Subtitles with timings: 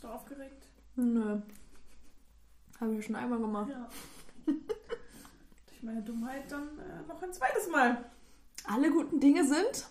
[0.00, 0.66] Bist du aufgeregt?
[0.96, 1.42] Nö.
[2.80, 3.68] Habe ich ja schon einmal gemacht.
[3.68, 3.86] Ja.
[4.46, 8.02] Durch meine Dummheit dann äh, noch ein zweites Mal.
[8.64, 9.88] Alle guten Dinge sind?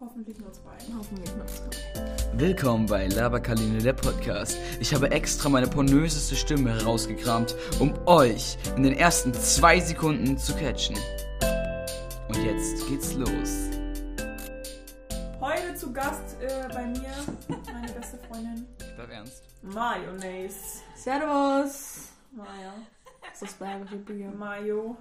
[0.00, 0.76] Hoffentlich nur zwei.
[0.94, 2.38] Hoffentlich noch zwei.
[2.38, 4.58] Willkommen bei Laberkaline der Podcast.
[4.80, 10.54] Ich habe extra meine pornöseste Stimme herausgekramt, um euch in den ersten zwei Sekunden zu
[10.56, 10.98] catchen.
[12.28, 13.70] Und jetzt geht's los.
[15.40, 17.57] Heute zu Gast äh, bei mir
[19.62, 20.82] Mayonnaise.
[20.94, 22.12] Servus.
[22.32, 22.74] Maja.
[23.22, 24.30] Das ist bergische Bier.
[24.30, 24.96] Mayo.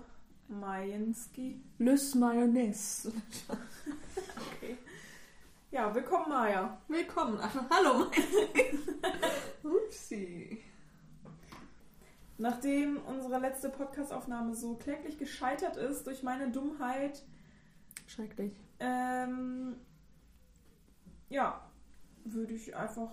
[0.48, 1.62] Majinski.
[1.78, 3.12] Lys Mayonnaise.
[4.58, 4.78] Okay.
[5.72, 6.78] Ja, willkommen Maja.
[6.88, 7.38] Willkommen.
[7.42, 8.06] Ach, hallo,
[9.64, 10.64] mein Upsi.
[12.40, 17.24] Nachdem unsere letzte Podcastaufnahme so kläglich gescheitert ist durch meine Dummheit,
[18.06, 18.54] Schrecklich.
[18.80, 19.76] ähm,
[21.30, 21.60] ja,
[22.26, 23.10] würde ich einfach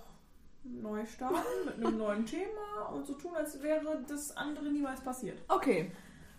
[0.64, 1.36] neu starten
[1.66, 5.39] mit einem neuen Thema und so tun, als wäre das andere niemals passiert.
[5.48, 5.91] Okay,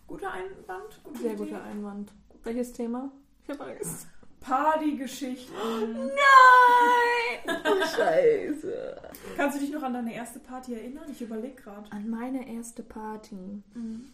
[0.07, 1.45] Guter Einwand, gute sehr Idee.
[1.45, 2.11] guter Einwand.
[2.43, 3.11] Welches Thema?
[3.43, 4.07] Ich habe Angst.
[4.39, 5.55] Partygeschichten.
[5.95, 7.57] Nein!
[7.95, 9.01] Scheiße.
[9.35, 11.05] Kannst du dich noch an deine erste Party erinnern?
[11.09, 11.91] Ich überlege gerade.
[11.91, 13.63] An meine erste Party.
[13.73, 14.11] Mhm.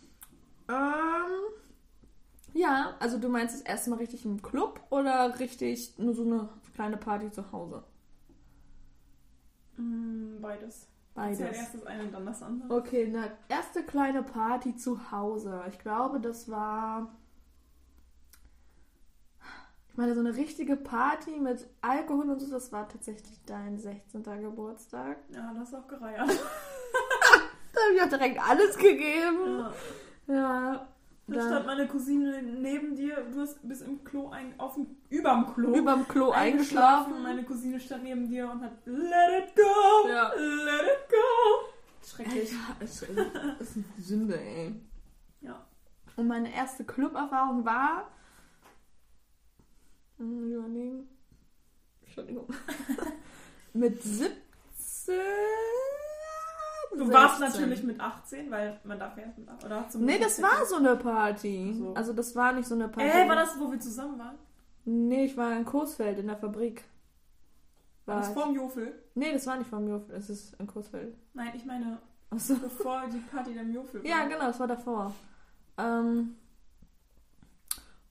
[0.69, 1.53] Ähm,
[2.53, 6.47] ja, also du meinst das erste Mal richtig im Club oder richtig nur so eine
[6.73, 7.83] kleine Party zu Hause?
[9.77, 10.88] Mm, Beides.
[11.14, 11.39] Beides.
[11.39, 12.73] Erzähl erst das eine und dann das andere.
[12.73, 15.64] Okay, eine erste kleine Party zu Hause.
[15.69, 17.09] Ich glaube, das war.
[19.89, 24.23] Ich meine, so eine richtige Party mit Alkohol und so, das war tatsächlich dein 16.
[24.23, 25.17] Geburtstag.
[25.33, 26.30] Ja, das ist auch gereiert.
[27.73, 29.59] Da habe ich auch direkt alles gegeben.
[30.27, 30.36] Ja.
[30.36, 30.88] Ja.
[31.31, 34.87] Da Dann stand meine Cousine neben dir, du hast bis im Klo ein, auf dem,
[35.09, 37.13] überm Klo überm Klo eingeschlafen.
[37.13, 37.23] eingeschlafen.
[37.23, 40.33] Meine Cousine stand neben dir und hat Let it go, Ja.
[40.33, 42.05] let it go.
[42.05, 42.52] Schrecklich.
[42.79, 44.75] Alter, das ist eine Sünde, ey.
[45.41, 45.65] Ja.
[46.17, 48.11] Und meine erste Club-Erfahrung war.
[50.20, 51.08] Überlegen.
[52.03, 52.47] Entschuldigung.
[53.73, 55.15] Mit 17.
[56.97, 57.61] Du warst 16.
[57.61, 59.65] natürlich mit 18, weil man darf ja erst mit 18.
[59.65, 61.73] Oder zum Nee, das war so eine Party.
[61.77, 61.93] So.
[61.93, 63.09] Also das war nicht so eine Party.
[63.09, 64.35] Äh, war das, wo wir zusammen waren?
[64.85, 66.83] Nee, ich war in Coesfeld in der Fabrik.
[68.05, 68.33] War das ich.
[68.33, 68.93] vorm Jofel?
[69.15, 71.15] Nee, das war nicht vom Jofel, das ist in Coesfeld.
[71.33, 72.55] Nein, ich meine, Achso.
[72.55, 74.09] bevor die Party im Jofel war.
[74.09, 75.13] Ja, genau, das war davor.
[75.77, 76.35] Ähm,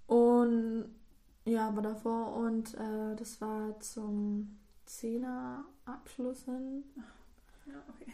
[0.07, 0.85] und
[1.45, 6.85] ja, war davor und äh, das war zum Zehner-Abschluss hin.
[7.67, 8.13] Ja, okay.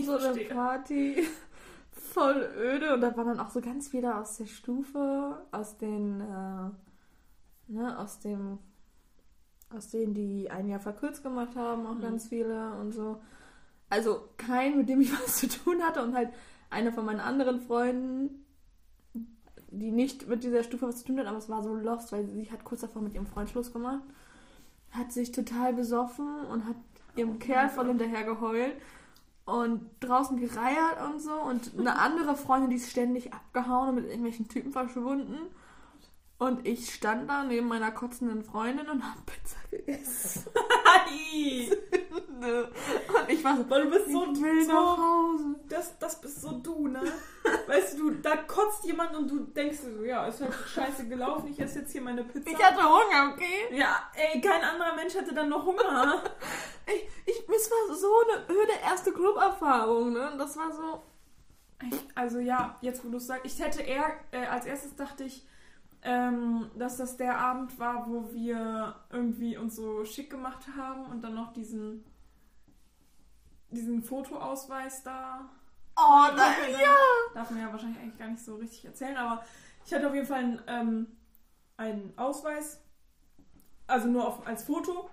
[0.00, 0.48] Ich so eine verstehe.
[0.48, 1.16] Party.
[1.92, 2.94] Voll öde.
[2.94, 6.70] Und da waren dann auch so ganz viele aus der Stufe, aus den, äh,
[7.72, 8.58] ne, aus dem,
[9.74, 12.00] aus denen, die ein Jahr verkürzt gemacht haben, auch Mhm.
[12.02, 13.20] ganz viele und so.
[13.90, 16.30] Also kein, mit dem ich was zu tun hatte und halt
[16.70, 18.44] eine von meinen anderen Freunden,
[19.70, 22.26] die nicht mit dieser Stufe was zu tun hat, aber es war so lost, weil
[22.26, 24.02] sie hat kurz davor mit ihrem Freund Schluss gemacht,
[24.90, 26.76] hat sich total besoffen und hat
[27.16, 28.72] ihrem Kerl voll hinterher geheult
[29.48, 31.32] und draußen gereiert und so.
[31.32, 35.38] Und eine andere Freundin, die ist ständig abgehauen und mit irgendwelchen Typen verschwunden
[36.38, 40.46] und ich stand da neben meiner kotzenden Freundin und hab Pizza gegessen.
[40.84, 41.70] Hi!
[42.38, 45.56] Und ich war so, Weil du bist so, ich will so nach Hause.
[45.68, 47.02] das, das bist so du, ne?
[47.66, 51.58] Weißt du, da kotzt jemand und du denkst so, ja, ist halt scheiße gelaufen, ich
[51.58, 52.50] esse jetzt hier meine Pizza.
[52.50, 53.76] Ich hatte Hunger, okay?
[53.76, 56.22] ja, ey, kein anderer Mensch hätte dann noch Hunger.
[56.90, 60.32] Ich, ich, es war so eine öde erste Club-Erfahrung, ne?
[60.32, 61.02] Und das war so,
[61.86, 65.24] Ich, also ja, jetzt wo du es sagst, ich hätte eher, äh, als erstes dachte
[65.24, 65.46] ich,
[66.02, 71.22] ähm, dass das der Abend war, wo wir irgendwie uns so schick gemacht haben und
[71.22, 72.04] dann noch diesen,
[73.70, 75.48] diesen Fotoausweis da.
[75.96, 76.96] oh, nein, dann ja.
[77.34, 79.44] Darf man ja wahrscheinlich eigentlich gar nicht so richtig erzählen, aber
[79.84, 81.06] ich hatte auf jeden Fall einen, ähm,
[81.76, 82.80] einen Ausweis,
[83.86, 85.10] also nur auf, als Foto.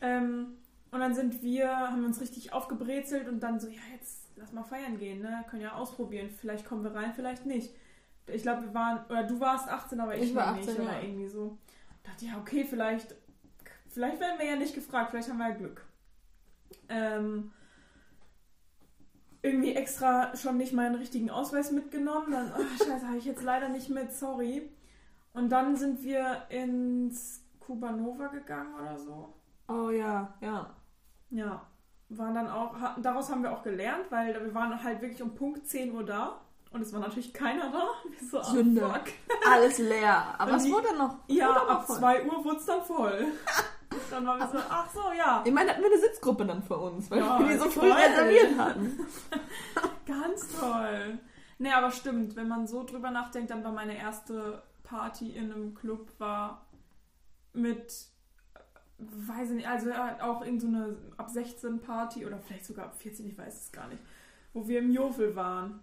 [0.00, 0.56] Ähm,
[0.90, 4.64] und dann sind wir, haben uns richtig aufgebrezelt und dann so, ja, jetzt lass mal
[4.64, 5.44] feiern gehen, ne?
[5.50, 6.30] Können ja ausprobieren.
[6.30, 7.74] Vielleicht kommen wir rein, vielleicht nicht.
[8.28, 10.82] Ich glaube, wir waren, oder du warst 18, aber ich, Ich war noch nicht, 18,
[10.82, 11.02] oder ja.
[11.02, 11.58] irgendwie so.
[12.02, 13.14] dachte, ja, okay, vielleicht,
[13.88, 15.84] vielleicht werden wir ja nicht gefragt, vielleicht haben wir ja Glück.
[16.88, 17.52] Ähm,
[19.42, 22.32] irgendwie extra schon nicht meinen richtigen Ausweis mitgenommen.
[22.32, 24.70] Dann, oh, scheiße, habe ich jetzt leider nicht mit, sorry.
[25.32, 29.34] Und dann sind wir ins Kubanova gegangen oder so.
[29.68, 30.74] Oh ja, ja.
[31.30, 31.66] Ja,
[32.08, 35.66] waren dann auch, daraus haben wir auch gelernt, weil wir waren halt wirklich um Punkt
[35.66, 36.40] 10 Uhr da.
[36.70, 37.84] Und es war natürlich keiner da.
[38.10, 38.80] Wir so, ah, Sünde.
[38.82, 39.04] fuck.
[39.50, 40.34] Alles leer.
[40.38, 41.16] Aber Und es die- wurde noch.
[41.28, 41.96] Ja, wurde ab voll.
[41.98, 43.26] 2 Uhr wurde es dann voll.
[44.10, 45.42] Dann waren wir so, ach so, ja.
[45.46, 47.90] Ich meine, hatten wir eine Sitzgruppe dann für uns, weil Ja, wir die so früh
[47.90, 49.06] reserviert hatten.
[50.06, 51.18] Ganz toll.
[51.58, 55.74] Nee, aber stimmt, wenn man so drüber nachdenkt, dann war meine erste Party in einem
[55.74, 56.66] Club war
[57.54, 57.94] mit,
[58.98, 59.90] weiß ich nicht, also
[60.20, 63.72] auch irgend so eine ab 16 Party oder vielleicht sogar ab 14, ich weiß es
[63.72, 64.02] gar nicht,
[64.52, 65.82] wo wir im Jofel waren.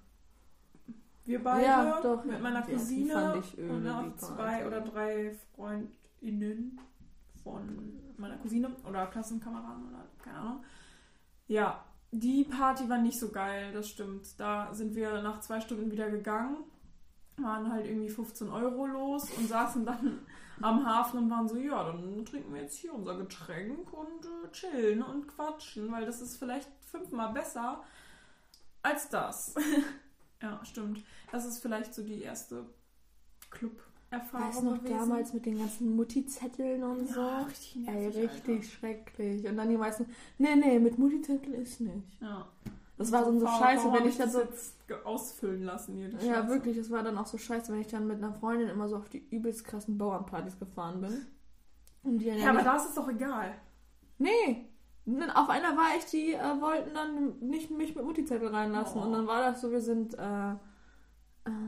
[1.26, 6.80] Wir beide Ja, doch, mit meiner Cousine öde, und noch zwei oder drei FreundInnen
[7.44, 10.64] von meiner Cousine oder Klassenkameraden oder keine Ahnung.
[11.48, 14.40] Ja, die Party war nicht so geil, das stimmt.
[14.40, 16.58] Da sind wir nach zwei Stunden wieder gegangen,
[17.38, 20.20] waren halt irgendwie 15 Euro los und saßen dann
[20.62, 24.52] am Hafen und waren so, ja, dann trinken wir jetzt hier unser Getränk und äh,
[24.52, 27.82] chillen und quatschen, weil das ist vielleicht fünfmal besser
[28.82, 29.56] als das.
[30.44, 31.04] ja, stimmt.
[31.32, 32.66] Das ist vielleicht so die erste
[33.50, 34.98] Club-Erfahrung Weißt noch gewesen.
[35.00, 37.20] damals mit den ganzen Mutti-Zetteln und so?
[37.20, 39.48] Ja, richtig Ey, nervig, richtig schrecklich.
[39.48, 40.06] Und dann die meisten,
[40.38, 41.94] nee, nee, mit Mutti-Zettel ist nicht.
[42.22, 42.26] Alter.
[42.36, 42.48] Ja.
[42.96, 44.40] Das war so, so Warum- scheiße, wenn ich dann das so.
[44.42, 48.06] jetzt ausfüllen lassen hier Ja, wirklich, das war dann auch so scheiße, wenn ich dann
[48.06, 51.26] mit einer Freundin immer so auf die übelst krassen Bauernpartys gefahren bin.
[52.04, 53.56] Und die dann Ja, aber da ist es doch egal.
[54.20, 54.70] Nee.
[55.36, 59.02] Auf einer war ich, die äh, wollten dann nicht mich mit Mutti-Zettel reinlassen.
[59.02, 59.06] Oh.
[59.06, 60.56] Und dann war das so, wir sind äh, äh,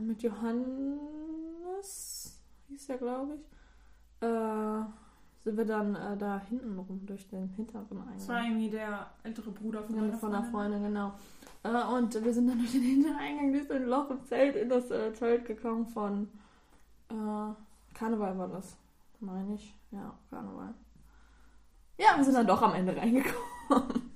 [0.00, 0.72] mit Johannes,
[2.68, 3.40] hieß der, glaube ich,
[4.26, 4.80] äh,
[5.44, 7.86] sind wir dann äh, da hinten rum durch den hinteren
[8.16, 8.52] Das war Eingang.
[8.52, 10.82] irgendwie der ältere Bruder von meiner von einer Freundin.
[10.82, 11.12] Genau.
[11.62, 14.56] Äh, und wir sind dann durch den hinteren Eingang durch so ein Loch im Zelt
[14.56, 16.28] in das Zelt gekommen von
[17.94, 18.76] Karneval war das,
[19.20, 19.72] meine ich.
[19.92, 20.74] Ja, Karneval.
[21.98, 24.10] Ja, wir sind dann doch am Ende reingekommen.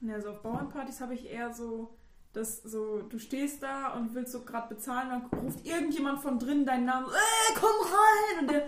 [0.00, 1.96] Ja, so auf Bauernpartys habe ich eher so,
[2.34, 6.66] dass so, du stehst da und willst so gerade bezahlen, dann ruft irgendjemand von drinnen
[6.66, 8.40] deinen Namen, äh, komm rein!
[8.40, 8.66] Und der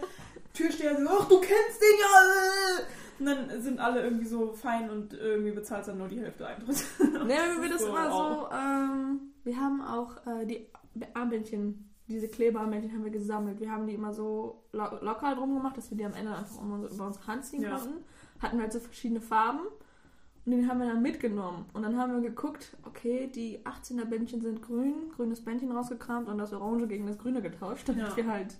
[0.55, 2.79] Türsteher so, ach, du kennst den ja!
[2.79, 2.83] Äh.
[3.19, 6.85] Und dann sind alle irgendwie so fein und irgendwie bezahlst dann nur die Hälfte Eintritt.
[7.01, 10.67] Ne, wir das So, immer so, ähm, wir haben auch äh, die
[11.15, 13.59] Armbändchen, diese Klebearmbändchen haben wir gesammelt.
[13.59, 16.61] Wir haben die immer so lo locker drum gemacht, dass wir die am Ende einfach
[16.61, 17.71] um unsere, über unsere Hand ziehen Ja.
[17.77, 18.05] konnten.
[18.41, 19.61] Hatten wir halt so verschiedene Farben
[20.45, 21.67] und den haben wir dann mitgenommen.
[21.73, 26.39] Und dann haben wir geguckt, okay, die 18er Bändchen sind grün, grünes Bändchen rausgekramt und
[26.39, 28.17] das Orange gegen das Grüne getauscht, damit Ja.
[28.17, 28.57] wir halt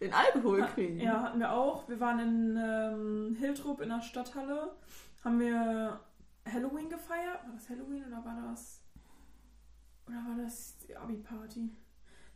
[0.00, 1.00] den Alkohol kriegen.
[1.00, 1.88] Ja, hatten wir auch.
[1.88, 4.72] Wir waren in ähm, Hiltrup in der Stadthalle.
[5.24, 6.00] Haben wir
[6.50, 7.44] Halloween gefeiert?
[7.46, 8.82] War das Halloween oder war das.
[10.06, 11.70] Oder war das die Abi-Party?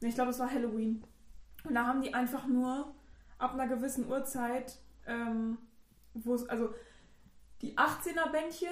[0.00, 1.04] Ne, ich glaube, es war Halloween.
[1.64, 2.94] Und da haben die einfach nur
[3.38, 5.58] ab einer gewissen Uhrzeit, ähm,
[6.14, 6.48] wo es.
[6.48, 6.70] Also,
[7.62, 8.68] die 18er-Bändchen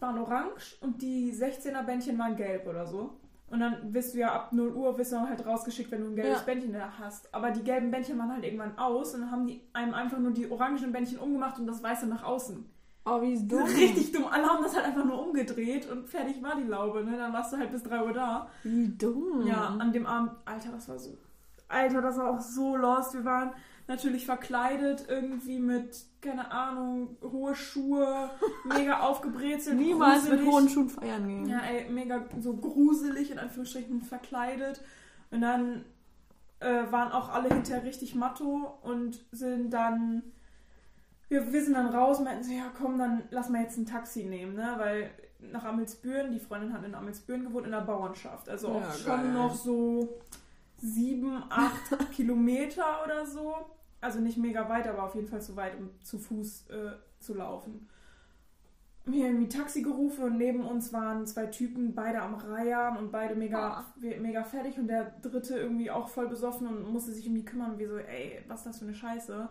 [0.00, 3.18] waren orange und die 16er-Bändchen waren gelb oder so.
[3.48, 6.16] Und dann wirst du ja ab 0 Uhr wirst du halt rausgeschickt, wenn du ein
[6.16, 6.44] gelbes Ja.
[6.44, 7.32] Bändchen da hast.
[7.34, 10.30] Aber die gelben Bändchen waren halt irgendwann aus und dann haben die einem einfach nur
[10.32, 12.64] die orangen Bändchen umgemacht und das weiße nach außen.
[13.04, 13.64] Oh, wie ist dumm.
[13.64, 14.26] Richtig dumm.
[14.26, 17.04] Alle haben das halt einfach nur umgedreht und fertig war die Laube.
[17.04, 17.16] Ne?
[17.16, 18.48] Dann warst du halt bis 3 Uhr da.
[18.62, 19.44] Wie dumm.
[19.46, 21.18] Ja, an dem Abend, Alter, das war so.
[21.68, 23.12] Alter, das war auch so lost.
[23.14, 23.50] Wir waren
[23.88, 28.30] natürlich verkleidet, irgendwie mit, keine Ahnung, hohe Schuhe,
[28.64, 29.76] mega aufgebrezelt.
[29.76, 30.52] Niemals mit gruselig.
[30.52, 31.46] hohen Schuhen feiern gehen.
[31.48, 34.80] Ja, ey, mega so gruselig, in Anführungsstrichen, verkleidet.
[35.30, 35.84] Und dann
[36.60, 40.22] äh, waren auch alle hinterher richtig matto und sind dann.
[41.28, 43.86] Wir, wir sind dann raus und meinten so, ja komm, dann lass mal jetzt ein
[43.86, 44.74] Taxi nehmen, ne?
[44.76, 48.48] Weil nach Amelsbüren, die Freundin hat in Amelsbüren gewohnt, in der Bauernschaft.
[48.50, 49.32] Also auch Ja, schon geil.
[49.32, 50.20] noch so
[50.82, 53.54] sieben, acht Kilometer oder so.
[54.00, 57.34] Also nicht mega weit, aber auf jeden Fall zu weit, um zu Fuß äh, zu
[57.34, 57.88] laufen.
[59.04, 63.34] Mir irgendwie Taxi gerufen und neben uns waren zwei Typen, beide am Reiern und beide
[63.34, 67.34] mega, we- mega fertig und der dritte irgendwie auch voll besoffen und musste sich um
[67.34, 69.48] die kümmern, wie so, ey, was ist das für eine Scheiße?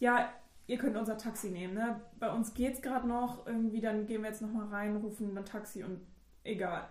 [0.00, 0.28] Ja,
[0.66, 2.00] ihr könnt unser Taxi nehmen, ne?
[2.18, 5.84] Bei uns geht's gerade noch, irgendwie, dann gehen wir jetzt nochmal rein, rufen ein Taxi
[5.84, 6.00] und
[6.44, 6.88] egal.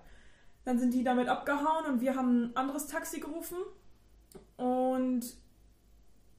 [0.63, 3.57] Dann sind die damit abgehauen und wir haben ein anderes Taxi gerufen
[4.57, 5.21] und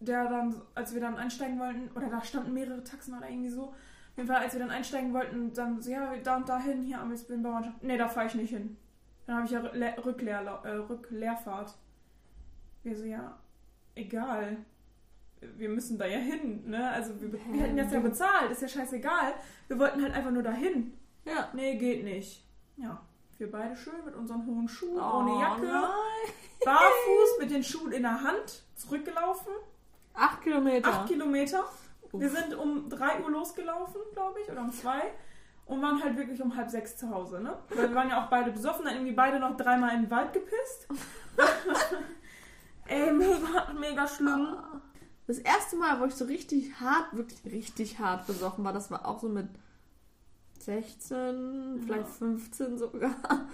[0.00, 3.64] der dann, als wir dann einsteigen wollten, oder da standen mehrere Taxen oder irgendwie so,
[3.64, 7.00] auf jeden Fall, als wir dann einsteigen wollten, dann so, ja, da und dahin, hier
[7.00, 7.82] am Bauernschaft.
[7.82, 8.76] Nee, da fahre ich nicht hin.
[9.26, 11.74] Dann habe ich ja Le äh, Rückleerfahrt.
[12.82, 13.38] Wir so, ja,
[13.94, 14.58] egal.
[15.56, 16.90] Wir müssen da ja hin, ne?
[16.90, 19.34] Also wir, wir hätten das ja bezahlt, ist ja scheißegal.
[19.68, 20.92] Wir wollten halt einfach nur dahin.
[21.24, 21.48] Ja.
[21.52, 22.46] Nee, geht nicht.
[22.76, 23.00] Ja,
[23.38, 25.90] wir beide schön mit unseren hohen Schuhen, Oh, ohne Jacke, nein.
[26.64, 29.52] barfuß mit den Schuhen in der Hand, zurückgelaufen.
[30.14, 30.88] Acht Kilometer.
[30.88, 31.64] Acht Kilometer.
[32.12, 32.36] Wir Uff.
[32.38, 35.00] sind um 3 Uhr losgelaufen, glaube ich, oder um 2.
[35.64, 37.56] Und waren halt wirklich um halb sechs zu Hause, ne?
[37.70, 40.32] Weil wir waren ja auch beide besoffen, dann irgendwie beide noch dreimal in den Wald
[40.32, 40.88] gepisst.
[42.86, 44.56] Ey, mega, mega schlimm.
[45.26, 49.06] Das erste Mal, wo ich so richtig hart, wirklich richtig hart besoffen war, das war
[49.06, 49.48] auch so mit
[50.64, 53.14] 16, vielleicht 15 sogar.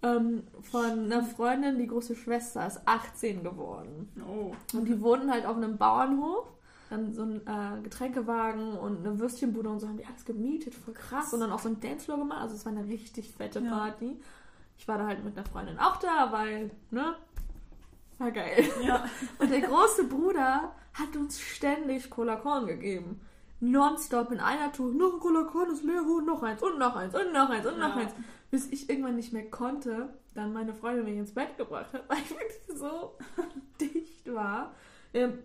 [0.00, 4.08] Ähm, von einer Freundin, die große Schwester ist 18 geworden.
[4.28, 4.52] Oh.
[4.76, 6.46] Und die wohnen halt auf einem Bauernhof.
[6.88, 10.94] Dann so ein äh, Getränkewagen und eine Würstchenbude und so haben die alles gemietet, voll
[10.94, 11.34] krass.
[11.34, 12.42] Und dann auch so ein Dancefloor gemacht.
[12.42, 13.70] Also es war eine richtig fette Ja.
[13.70, 14.16] Party.
[14.78, 17.16] Ich war da halt mit einer Freundin auch da, weil, ne?
[18.18, 18.64] War geil.
[18.84, 19.04] Ja.
[19.40, 23.20] Und der große Bruder hat uns ständig Cola Korn gegeben.
[23.60, 24.92] Nonstop in einer Tour.
[24.92, 27.78] Noch ein Cola Korn ist leer, noch eins und noch eins und noch eins und
[27.78, 28.02] noch Ja.
[28.02, 28.12] eins.
[28.50, 32.18] Bis ich irgendwann nicht mehr konnte, dann meine Freundin mich ins Bett gebracht hat, weil
[32.18, 33.16] ich wirklich so
[33.80, 34.72] dicht war.
[35.12, 35.38] Ähm,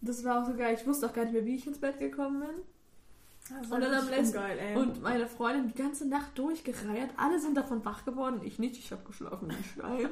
[0.00, 0.76] das war auch so geil.
[0.78, 2.50] Ich wusste auch gar nicht mehr, wie ich ins Bett gekommen bin.
[3.58, 4.76] Das Und dann am letzten- geil, ey.
[4.76, 7.10] Und meine Freundin die ganze Nacht durchgereiert.
[7.16, 8.40] Alle sind davon wach geworden.
[8.44, 8.76] Ich nicht.
[8.78, 10.08] Ich habe geschlafen wie ein Stein.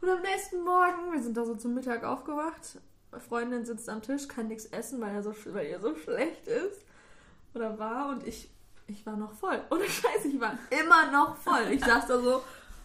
[0.00, 2.80] Und am nächsten Morgen, wir sind da so zum Mittag aufgewacht.
[3.20, 6.84] Freundin sitzt am Tisch, kann nichts essen, weil, er so, weil ihr so schlecht ist.
[7.54, 8.10] Oder war.
[8.10, 8.50] Und ich,
[8.86, 9.60] ich war noch voll.
[9.70, 11.70] Ohne Scheiß, ich war immer noch voll.
[11.70, 12.42] Ich saß da so,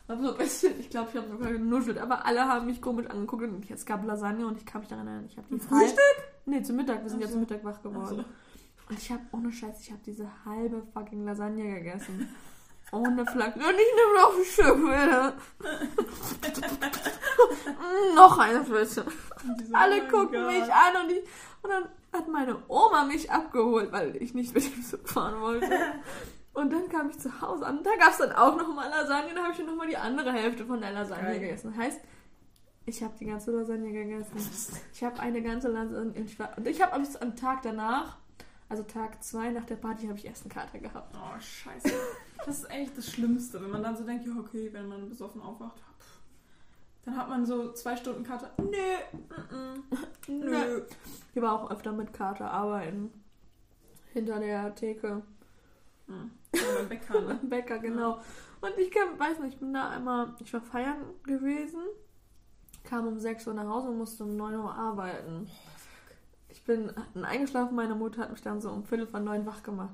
[0.07, 1.97] hab so ein bisschen, ich glaube, ich habe sogar genuschelt.
[1.97, 3.43] Aber alle haben mich komisch angeguckt.
[3.43, 5.99] Und es gab Lasagne und ich kann mich daran erinnern, ich habe die Frühstück?
[6.45, 7.03] Nee, zum Mittag.
[7.03, 8.25] Wir sind Ach ja zum Mittag wach geworden.
[8.89, 12.27] Und ich habe ohne Scheiß, ich habe diese halbe fucking Lasagne gegessen.
[12.91, 13.59] Ohne Flagge.
[13.59, 15.33] Und ich nehme noch ein Stück wieder.
[18.15, 19.03] Noch eine so,
[19.73, 21.23] Alle oh gucken mich an und, ich,
[21.61, 25.69] und dann hat meine Oma mich abgeholt, weil ich nicht mit dem Zug fahren wollte.
[26.53, 27.83] Und dann kam ich zu Hause an.
[27.83, 29.33] Da gab es dann auch noch mal Lasagne.
[29.33, 31.39] Da habe ich dann noch mal die andere Hälfte von der Lasagne Geil.
[31.39, 31.77] gegessen.
[31.77, 31.99] Heißt,
[32.85, 34.31] ich habe die ganze Lasagne gegessen.
[34.93, 36.01] Ich habe eine ganze Lasagne.
[36.01, 38.17] Und ich, war, und ich habe am am Tag danach,
[38.67, 41.15] also Tag zwei nach der Party, habe ich erst einen Kater gehabt.
[41.15, 41.93] Oh, scheiße.
[42.49, 45.39] Das ist eigentlich das Schlimmste, wenn man dann so denkt, ja, okay, wenn man besoffen
[45.39, 46.19] aufwacht, pff,
[47.05, 48.49] dann hat man so zwei Stunden Karte.
[48.57, 48.71] Nö,
[49.51, 50.81] mm, mm, nö.
[51.35, 53.11] Ich war auch öfter mit Kater arbeiten.
[54.13, 55.21] Hinter der Theke.
[56.07, 56.31] Hm.
[56.55, 57.27] Ja, beim Bäcker, ne?
[57.39, 58.19] Beim Bäcker, genau.
[58.61, 61.83] Und ich kam, weiß nicht, ich bin da einmal, ich war feiern gewesen,
[62.83, 65.47] kam um 6 Uhr nach Hause und musste um 9 Uhr arbeiten.
[66.47, 69.61] Ich bin hatten eingeschlafen, meine Mutter hat mich dann so um Viertel von neun wach
[69.61, 69.93] gemacht.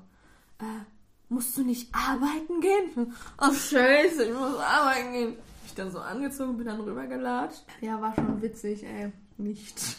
[0.58, 0.95] Äh,
[1.28, 3.14] musst du nicht arbeiten gehen?
[3.40, 5.36] Oh scheiße, ich muss arbeiten gehen.
[5.66, 7.64] Ich dann so angezogen, bin dann rübergelatscht.
[7.80, 9.12] Ja, war schon witzig, ey.
[9.36, 9.96] Nicht.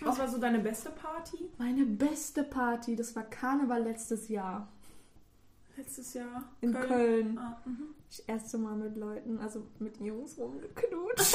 [0.00, 1.50] Was war so deine beste Party?
[1.58, 4.68] Meine beste Party, das war Karneval letztes Jahr
[5.76, 6.44] Letztes Jahr?
[6.60, 7.38] in Köln.
[7.38, 7.94] Ah, mhm.
[8.08, 11.34] Das erste Mal mit Leuten, also mit Jungs rumgeknutscht.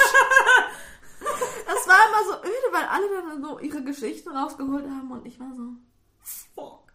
[1.66, 5.40] das war immer so öde, weil alle dann so ihre Geschichten rausgeholt haben und ich
[5.40, 5.72] war so,
[6.20, 6.87] Fuck.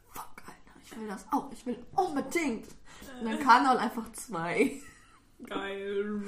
[0.94, 2.68] Ich will das auch, ich will unbedingt.
[3.20, 4.80] Und dann Karneval einfach zwei.
[5.44, 6.24] Geil.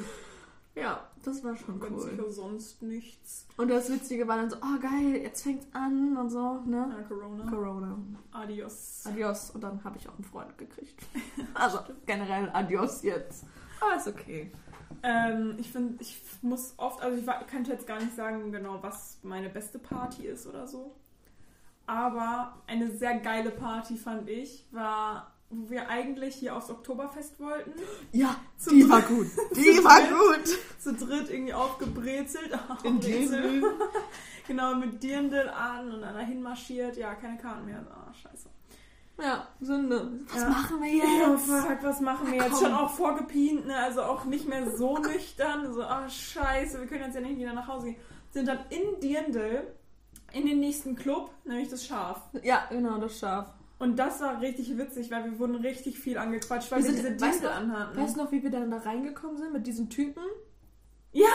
[0.76, 2.10] Ja, das war schon Ganz cool.
[2.12, 3.48] sicher sonst nichts.
[3.56, 6.94] Und das Witzige war dann so, oh geil, jetzt fängt's an und so, ne?
[7.00, 7.50] Ah, Corona.
[7.50, 7.98] Corona.
[8.34, 9.04] Adios.
[9.06, 9.52] Adios.
[9.52, 11.02] Und dann habe ich auch einen Freund gekriegt.
[11.54, 13.46] Also generell Adios jetzt.
[13.80, 14.52] Aber ist okay.
[15.02, 19.20] Ähm, ich finde, ich muss oft, also ich kann jetzt gar nicht sagen, genau, was
[19.24, 20.94] meine beste Party ist oder so.
[21.88, 27.74] Aber eine sehr geile Party fand ich, war, wo wir eigentlich hier aufs Oktoberfest wollten.
[28.12, 29.28] Ja, Zu die dritt- war gut.
[29.56, 30.58] Die war gut.
[30.80, 32.52] Zu dritt irgendwie aufgebrezelt.
[32.84, 33.00] In.
[33.00, 33.64] Dirndl.
[34.48, 36.98] Genau, mit Dirndl an und dann dahin marschiert.
[36.98, 37.84] Ja, keine Karten mehr.
[37.90, 38.48] Ah, scheiße.
[39.20, 40.20] Ja, Sünde.
[40.32, 40.50] Was Ja.
[40.50, 41.46] machen wir Ja, jetzt?
[41.48, 42.60] fuck, was machen wir Ah, jetzt?
[42.62, 43.76] Schon auch vorgepient, ne?
[43.76, 45.74] Also auch nicht mehr so nüchtern.
[45.74, 47.96] So, ah, scheiße, wir können jetzt ja nicht wieder nach Hause gehen.
[48.30, 49.64] Sind dann in Dirndl
[50.36, 52.22] in den nächsten Club, nämlich das Schaf.
[52.44, 53.48] Ja, genau, das Schaf.
[53.80, 57.14] Und das war richtig witzig, weil wir wurden richtig viel angequatscht, weil Wir wir, sind-
[57.20, 57.98] diese weißt du Dirndl noch- anhatten.
[57.98, 60.24] Weißt du noch, wie wir dann da reingekommen sind mit diesen Typen?
[61.18, 61.28] Ja,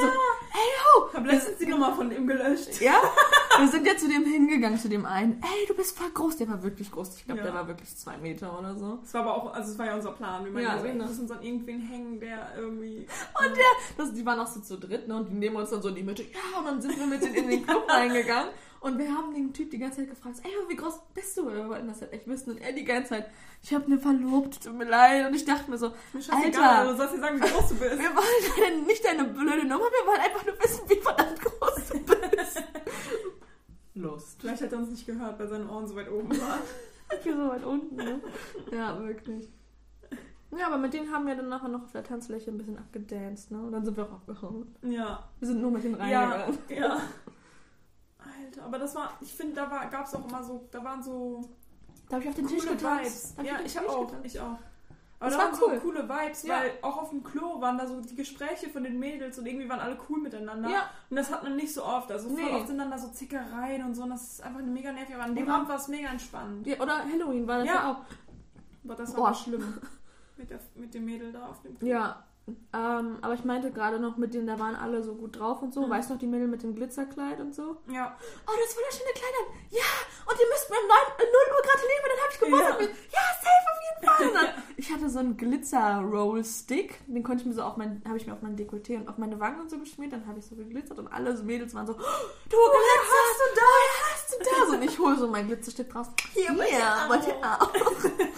[0.00, 0.12] So, ja.
[0.50, 1.06] hey, ho!
[1.08, 2.80] Ich habe letztens die Nummer von ihm gelöscht.
[2.80, 2.94] Ja?
[3.58, 5.40] Wir sind ja zu dem hingegangen, zu dem einen.
[5.42, 6.36] Ey, du bist voll groß.
[6.38, 7.16] Der war wirklich groß.
[7.18, 7.44] Ich glaube, Ja.
[7.46, 8.98] der war wirklich zwei Meter oder so.
[9.02, 10.44] Das war aber auch, also es war ja unser Plan.
[10.44, 13.06] Wir meinten, Ja, so, ey, wir müssen uns an irgendwen hängen, der irgendwie.
[13.46, 13.64] Und der,
[14.04, 15.14] das, die waren auch so zu dritt, ne?
[15.14, 16.22] Und die nehmen uns dann so in die Mitte.
[16.24, 18.50] Ja, und dann sind wir mit denen in den Club reingegangen.
[18.80, 21.52] Und wir haben den Typ die ganze Zeit gefragt, ey, wie groß bist du?
[21.52, 22.52] Wir wollten das halt echt wissen.
[22.52, 23.26] Und er die ganze Zeit,
[23.62, 25.26] ich habe eine Verlobte, tut mir leid.
[25.26, 26.90] Und ich dachte mir so, Mir Alter.
[26.90, 27.98] du sollst dir sagen, wie groß du bist.
[27.98, 31.98] wir wollen nicht deine blöde Nummer, wir wollen einfach nur wissen, wie verdammt groß du
[32.04, 32.62] bist.
[33.94, 34.40] Lust.
[34.40, 36.60] Vielleicht hat er uns nicht gehört, weil seine Ohren so weit oben waren.
[37.22, 38.20] Hier so weit unten, ne?
[38.72, 39.48] Ja, wirklich.
[40.56, 43.50] Ja, aber mit denen haben wir dann nachher noch auf der Tanzfläche ein bisschen abgedanced,
[43.50, 43.60] ne?
[43.60, 44.74] Und dann sind wir auch abgehauen.
[44.82, 45.28] Ja.
[45.38, 46.58] Wir sind nur mit denen Ja, reingegangen.
[46.70, 47.00] ja.
[48.24, 51.02] Alter, aber das war, ich finde, da war, gab es auch immer so, da waren
[51.02, 51.42] so
[52.08, 53.36] Da habe ich auf den Tisch getanzt.
[53.42, 54.26] Ja, ich Tisch auch, getanzt.
[54.26, 54.58] ich auch.
[55.22, 55.74] Aber Das da war waren cool.
[55.74, 56.54] so coole Vibes, Ja.
[56.60, 59.68] weil auch auf dem Klo waren da so die Gespräche von den Mädels und irgendwie
[59.68, 60.70] waren alle cool miteinander.
[60.70, 60.88] Ja.
[61.10, 62.10] Und das hat man nicht so oft.
[62.10, 62.50] Also voll Nee.
[62.54, 65.14] oft sind dann da so Zickereien und so und das ist einfach eine mega nervig.
[65.14, 66.66] Aber an dem Abend war es mega entspannt.
[66.66, 67.96] Ja, oder Halloween war das ja, auch.
[68.84, 69.34] Aber das war Boah.
[69.34, 69.78] schlimm.
[70.38, 71.86] Mit, der, mit dem Mädel da auf dem Klo.
[71.86, 72.24] Ja.
[72.72, 75.74] Ähm, aber ich meinte gerade noch mit denen, da waren alle so gut drauf und
[75.74, 75.86] so.
[75.86, 75.90] Mhm.
[75.90, 77.76] Weißt du noch, die Mädel mit dem Glitzerkleid und so?
[77.88, 78.16] Ja.
[78.46, 79.56] Oh, das war das schöne Kleid an.
[79.70, 79.90] Ja,
[80.26, 82.80] und ihr müsst mir um 9, äh, 0 Uhr gratulieren, weil dann habe ich Geburtstag.
[82.80, 82.86] Ja.
[82.86, 83.30] Ja.
[83.40, 84.44] safe auf jeden Fall.
[84.54, 88.26] Dann, ich hatte so einen Glitzer-Roll-Stick, den konnte ich mir so auf mein, habe ich
[88.26, 90.12] mir auf mein Dekolleté und auf meine Wangen und so geschmiert.
[90.12, 93.54] Dann habe ich so geglitzert und alle so Mädels waren so, oh, du glitzerst du
[93.56, 94.74] da, woher hast du das?
[94.74, 96.08] Und ich hole so mein Glitzerstick raus.
[96.32, 97.72] Hier, bei dir bei auch.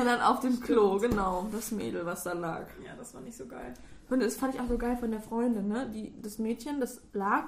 [0.00, 2.66] Und dann auf dem Klo, genau, das Mädel, was da lag.
[2.84, 3.74] Ja, das war nicht so geil.
[4.08, 5.90] Und das fand ich auch so geil von der Freundin, ne?
[5.92, 7.46] Die, das Mädchen, das lag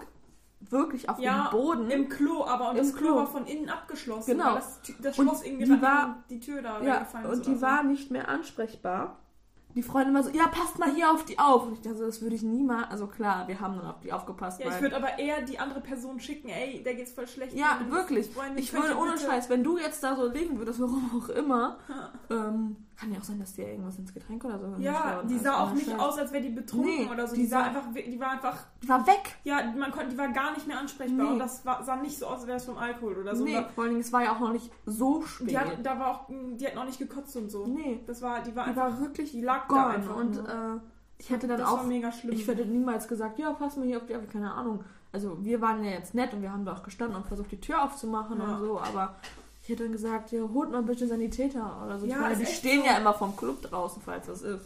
[0.60, 1.90] wirklich auf Ja, dem Boden.
[1.90, 3.16] Im Klo, aber und Im das Klo Klo.
[3.16, 4.32] war von innen abgeschlossen.
[4.32, 4.54] Genau.
[4.56, 8.10] Das, das Und Schloss irgendwie die war- die Tür da ja, und die war nicht
[8.10, 9.18] mehr ansprechbar.
[9.78, 11.64] Die Freundin war so, ja, passt mal hier auf die auf.
[11.64, 14.12] Und ich dachte, so, das würde ich niemals, also klar, wir haben dann auf die
[14.12, 14.58] aufgepasst.
[14.58, 17.54] Ja, ich würde aber eher die andere Person schicken, ey, der geht's voll schlecht.
[17.54, 18.28] ja wirklich.
[18.28, 21.28] Freundin, Ich würde ohne bitte- Scheiß, wenn du jetzt da so liegen würdest, warum auch
[21.28, 21.76] immer,
[22.28, 25.62] ähm, kann ja auch sein, dass dir irgendwas ins Getränk oder so Ja, die sah
[25.62, 27.34] auch nicht aus, als wäre die betrunken Nee, oder so.
[27.36, 29.36] die Die, sah sah- einfach, die war einfach, Die war weg.
[29.44, 31.32] ja, man konnte, die war gar nicht mehr ansprechbar Nee.
[31.32, 33.44] und das war, sah nicht so aus, als wäre es vom Alkohol oder so.
[33.44, 35.50] nee, vor allen Dingen, es war ja auch noch nicht so da, spät.
[35.50, 37.66] die hat, da war auch, die hat noch nicht gekotzt und so.
[37.66, 39.86] nee, Das war, die war die einfach, war wirklich die lag da gone.
[39.94, 40.48] einfach Und nur.
[40.48, 40.80] äh,
[41.18, 42.32] ich hätte dann das auch war mega schlimm.
[42.34, 44.82] Ich hätte niemals gesagt, ja, pass mal hier auf die keine Ahnung.
[45.12, 47.60] Also wir waren ja jetzt nett und wir haben da auch gestanden und versucht, die
[47.60, 48.56] Tür aufzumachen Ja.
[48.56, 49.14] und so, aber
[49.68, 52.06] ich hätte dann gesagt, ja, holt mal bitte Sanitäter oder so.
[52.06, 52.86] Ja, ich meine, die stehen so.
[52.86, 54.64] ja immer vom Club draußen, falls das ist.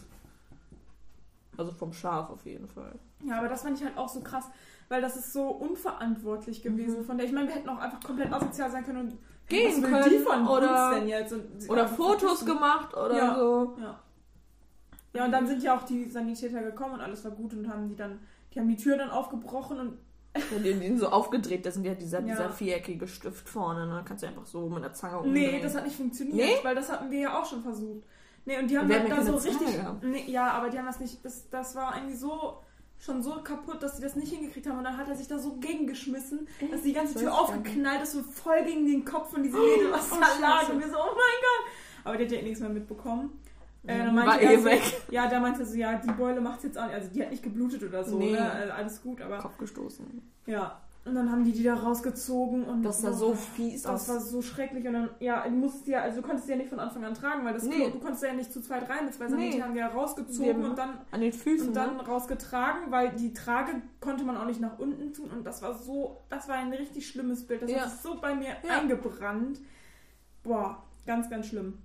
[1.56, 2.94] Also vom Schaf auf jeden Fall.
[3.24, 4.44] Ja, aber das fand ich halt auch so krass,
[4.88, 7.04] weil das ist so unverantwortlich gewesen Mhm.
[7.04, 7.26] von der.
[7.26, 9.18] Ich meine, wir hätten auch einfach komplett asozial sein können und
[9.48, 11.32] Gehen will die können von oder- uns denn jetzt?
[11.32, 12.46] Und Oder Fotos verpissen.
[12.46, 13.34] gemacht oder Ja.
[13.34, 13.76] so.
[13.80, 13.98] Ja.
[15.14, 17.88] Ja, und dann sind ja auch die Sanitäter gekommen und alles war gut und haben
[17.88, 18.20] die dann,
[18.54, 19.98] die haben die Tür dann aufgebrochen und
[20.34, 22.26] Und die, die sind so aufgedreht, das sind ja dieser, Ja.
[22.26, 24.02] dieser viereckige Stift vorne, ne?
[24.06, 25.62] Kannst du einfach so mit der Zange nee, umdrehen.
[25.62, 26.56] das hat nicht funktioniert, Nee?
[26.62, 28.02] weil das hatten wir ja auch schon versucht.
[28.44, 29.80] Nee, und die haben halt da so Zange richtig.
[30.02, 31.24] Nee, ja, aber die haben das nicht.
[31.24, 32.62] Das, das war irgendwie so
[32.98, 34.78] schon so kaputt, dass sie das nicht hingekriegt haben.
[34.78, 38.22] Und dann hat er sich da so gegengeschmissen, dass die ganze Tür aufgeknallt ist, so
[38.22, 40.68] voll gegen den Kopf von diesem Mädel, was oh, da lag.
[40.68, 41.72] Und wir so, oh mein Gott.
[42.04, 43.41] Aber die hat ja nichts mehr mitbekommen.
[43.86, 44.82] Äh, Ja, dann meinte war er eh so, weg.
[45.10, 46.94] Ja, da meinte er so, ja, die Beule macht's jetzt auch nicht.
[46.94, 48.32] Also die hat nicht geblutet oder so, Nee.
[48.32, 48.50] ne?
[48.52, 50.22] Also alles gut, aber Kopf gestoßen.
[50.46, 50.78] ja.
[51.04, 54.08] Und dann haben die die da rausgezogen und Das sah oh, so fies das aus.
[54.08, 56.78] war so schrecklich und dann, ja, du musstest ja, also du konntest ja nicht von
[56.78, 57.74] Anfang an tragen, weil das Nee.
[57.74, 59.50] Klo, du konntest ja nicht zu zweit rein, das Nee.
[59.56, 59.60] nee.
[59.60, 62.06] haben wir ja rausgezogen und dann, An den Füßen, und dann ne?
[62.06, 66.18] rausgetragen, weil die Trage konnte man auch nicht nach unten tun und das war so,
[66.30, 67.80] das war ein richtig schlimmes Bild, das Ja.
[67.80, 68.78] hat sich so bei mir Ja.
[68.78, 69.58] eingebrannt.
[70.44, 71.78] Boah, ganz, ganz schlimm.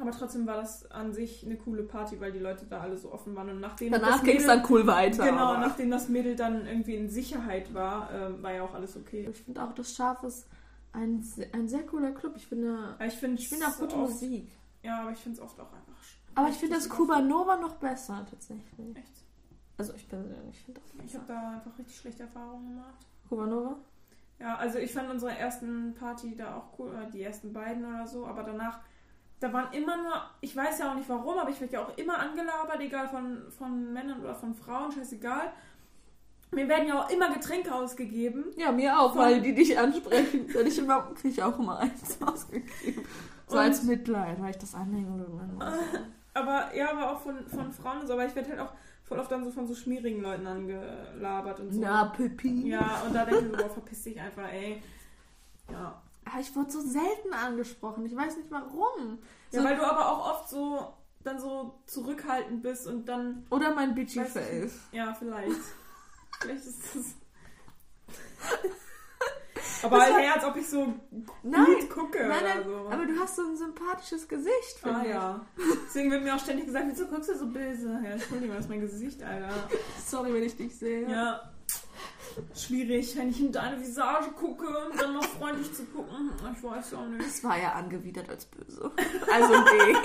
[0.00, 3.12] Aber trotzdem war das an sich eine coole Party, weil die Leute da alle so
[3.12, 5.24] offen waren und nachdem Danach das ging es dann cool weiter.
[5.26, 8.96] Genau, aber- nachdem das Mädel dann irgendwie in Sicherheit war, ähm, war ja auch alles
[8.96, 9.28] okay.
[9.30, 10.46] Ich finde auch, das Schaf ist
[10.92, 12.32] ein, ein sehr cooler Club.
[12.36, 14.50] Ich finde, ich finde ich finde auch gute oft, Musik.
[14.82, 15.92] Ja, aber ich finde es oft auch einfach.
[16.02, 17.30] sch- Aber ich finde das richtig Cuba überfüllt.
[17.30, 18.96] Nova noch besser, tatsächlich.
[18.96, 19.24] Echt.
[19.76, 21.18] Also ich persönlich finde das Ich besser.
[21.18, 23.06] habe da einfach richtig schlechte Erfahrungen gemacht.
[23.28, 23.76] Cuba Nova?
[24.38, 28.26] Ja, also ich fand unsere ersten Party da auch cool, die ersten beiden oder so,
[28.26, 28.80] aber danach,
[29.40, 31.96] da waren immer nur, ich weiß ja auch nicht warum, aber ich werde ja auch
[31.98, 35.50] immer angelabert, egal von, von Männern oder von Frauen, scheißegal.
[36.52, 38.44] Mir werden ja auch immer Getränke ausgegeben.
[38.56, 40.52] Ja, mir auch, Von- weil die dich ansprechen.
[40.52, 43.04] Werde ich immer, kriege ich auch immer eins ausgegeben.
[43.46, 45.26] So Und- als Mitleid, weil ich das anhänge.
[46.34, 48.72] Aber ja, aber auch von, von Frauen und so, aber ich werde halt auch
[49.04, 51.80] voll oft dann so von so schmierigen Leuten angelabert und so.
[51.80, 52.68] Na, Pippi.
[52.68, 54.82] Ja, und da denke ich so, boah, verpiss dich einfach, ey.
[55.70, 56.00] Ja.
[56.30, 58.04] Aber ich wurde so selten angesprochen.
[58.06, 59.18] Ich weiß nicht warum.
[59.52, 63.74] Ja, So- weil du aber auch oft so dann so zurückhaltend bist und dann Oder
[63.74, 64.74] mein Bitchy Face.
[64.92, 65.50] Ja, vielleicht.
[66.40, 67.04] vielleicht ist das.
[69.82, 70.94] Aber Das halt eher, als ob ich so
[71.42, 72.88] Nein, gut gucke nein, nein, oder so.
[72.90, 75.08] aber du hast so ein sympathisches Gesicht, finde ah ich.
[75.10, 75.46] ja.
[75.86, 77.88] Deswegen wird mir auch ständig gesagt, wieso guckst du so böse?
[78.04, 79.48] Ja, Entschuldigung, das ist mein Gesicht, Alter.
[80.06, 81.08] Sorry, wenn ich dich sehe.
[81.08, 81.50] Ja.
[82.54, 86.30] Schwierig, wenn ich in deine Visage gucke und dann noch freundlich zu gucken.
[86.56, 87.26] Ich weiß auch nicht.
[87.26, 88.90] Es war ja angewidert als böse.
[89.32, 89.96] Also nee.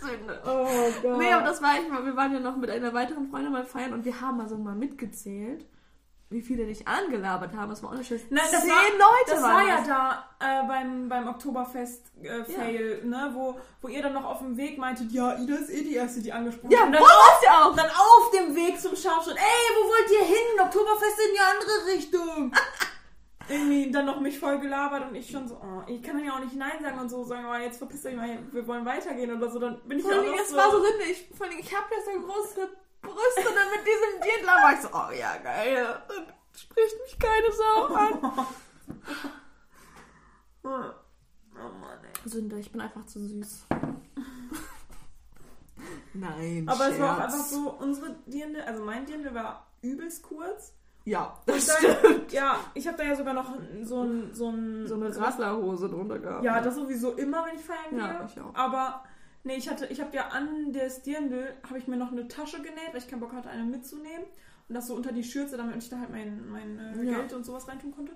[0.00, 0.42] Sünde.
[0.44, 0.66] Oh
[1.02, 1.18] Gott.
[1.18, 2.04] Nee, aber das war ich mal.
[2.04, 4.74] Wir waren ja noch mit einer weiteren Freundin mal feiern und wir haben also mal
[4.74, 5.66] mitgezählt,
[6.30, 7.70] wie viele dich angelabert haben.
[7.70, 8.30] Das war unterschiedlich.
[8.30, 9.86] Nein, das Zehn war, Leute Das waren war ja das.
[9.86, 13.30] da äh, beim, beim Oktoberfest-Fail, ne?
[13.32, 16.20] Wo, wo ihr dann noch auf dem Weg meintet, ja, Ida ist eh die Erste,
[16.20, 16.86] die angesprochen Ja, hat.
[16.86, 17.74] Und dann, war's ja auch.
[17.74, 20.60] dann auf dem Weg zum Schafschritt, ey, wo wollt ihr hin?
[20.60, 22.52] Oktoberfest in die andere Richtung.
[23.48, 26.34] irgendwie dann noch mich voll gelabert und ich schon so, oh, ich kann dann ja
[26.34, 29.34] auch nicht Nein sagen und so sagen, aber jetzt verpisst euch mal, wir wollen weitergehen
[29.34, 30.82] oder so, dann bin ich Vor auch so, war so.
[31.10, 32.68] Ich, vor allem, ich habe ja so große
[33.02, 36.02] Brüste und dann mit diesem Dirndl war ich so, oh ja, geil.
[36.08, 38.46] Dann spricht mich keine Sau an.
[40.64, 40.68] oh
[41.80, 42.28] Mann, ey.
[42.28, 43.66] Sünder, ich bin einfach zu süß.
[46.14, 47.34] Nein, Aber es war auch Scherz.
[47.34, 50.74] einfach so, unsere Dirndl, also mein Dirndl war übelst kurz.
[51.04, 52.32] Ja, Und das dann, stimmt.
[52.32, 53.50] ja, ich habe da ja sogar noch
[53.84, 56.44] so ein, so ein, So eine Radlerhose drunter gehabt.
[56.44, 57.98] Ja, das sowieso immer, wenn ich feiern gehe.
[58.00, 58.54] Ja, ich auch.
[58.54, 59.04] Aber
[59.48, 62.58] nee, ich hatte, ich habe ja an der Dirndl habe ich mir noch eine Tasche
[62.58, 64.24] genäht, weil ich keinen Bock hatte, eine mitzunehmen
[64.68, 67.18] und das so unter die Schürze, damit ich da halt mein, mein äh, Ja.
[67.18, 68.12] Geld und sowas reintun konnte.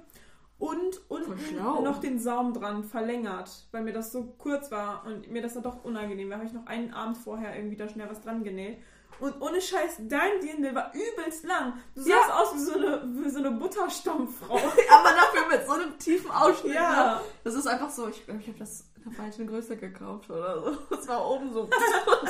[0.59, 5.43] Und unten noch den Saum dran verlängert, weil mir das so kurz war und mir
[5.43, 6.37] das dann doch unangenehm war.
[6.37, 8.79] Habe ich noch einen Abend vorher irgendwie da schnell was dran genäht.
[9.19, 11.73] Und ohne Scheiß, dein Dirndl war übelst lang.
[11.97, 12.17] Du Ja.
[12.17, 14.55] sahst aus wie so eine, wie so eine Butterstammfrau.
[14.91, 16.75] Aber dafür mit so einem tiefen Ausschnitt.
[16.75, 17.15] Ja.
[17.17, 17.21] ne?
[17.45, 20.61] Das ist einfach so, ich glaube, ich habe das in der falschen Größe gekauft oder
[20.63, 20.77] so.
[20.91, 21.63] Das war oben so.
[21.63, 21.71] Und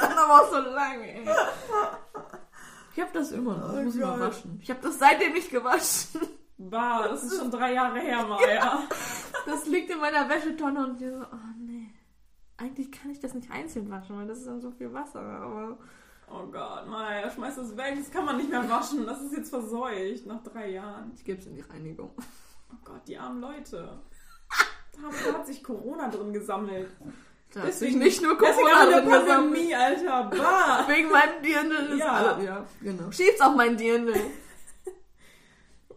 [0.01, 1.27] dann aber auch so lang, ey.
[2.95, 3.77] Ich habe das immer noch.
[3.79, 4.21] Ich muss Oh mal Gott.
[4.29, 4.59] waschen.
[4.63, 6.21] Ich habe das seitdem nicht gewaschen.
[6.59, 8.83] Bah, das ist schon drei Jahre her, Maja.
[9.47, 11.89] Das liegt in meiner Wäschetonne und ich so, oh nee.
[12.59, 15.21] Eigentlich kann ich das nicht einzeln waschen, weil das ist dann so viel Wasser.
[15.21, 15.79] Aber
[16.31, 17.95] Oh Gott, Maja, schmeiß das weg.
[17.99, 19.05] Das kann man nicht mehr waschen.
[19.05, 21.11] Das ist jetzt verseucht nach drei Jahren.
[21.15, 22.11] ich gebe es in die Reinigung.
[22.17, 23.99] Oh Gott, die armen Leute.
[24.93, 26.89] Da hat, sich Corona drin gesammelt.
[27.53, 29.27] Da Deswegen- sich nicht nur Corona drin gesammelt.
[29.29, 30.31] Pandemie, Alter.
[30.37, 30.85] Bah.
[30.89, 32.39] Wegen meinem Dirndl Ja.
[32.41, 33.11] Ja, genau.
[33.11, 34.15] Schieb's auf mein Dirndl.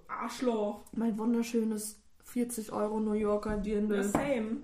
[0.07, 0.81] Arschloch.
[0.93, 4.03] Mein wunderschönes 40 Euro New Yorker Ja, Dirndl.
[4.03, 4.57] same.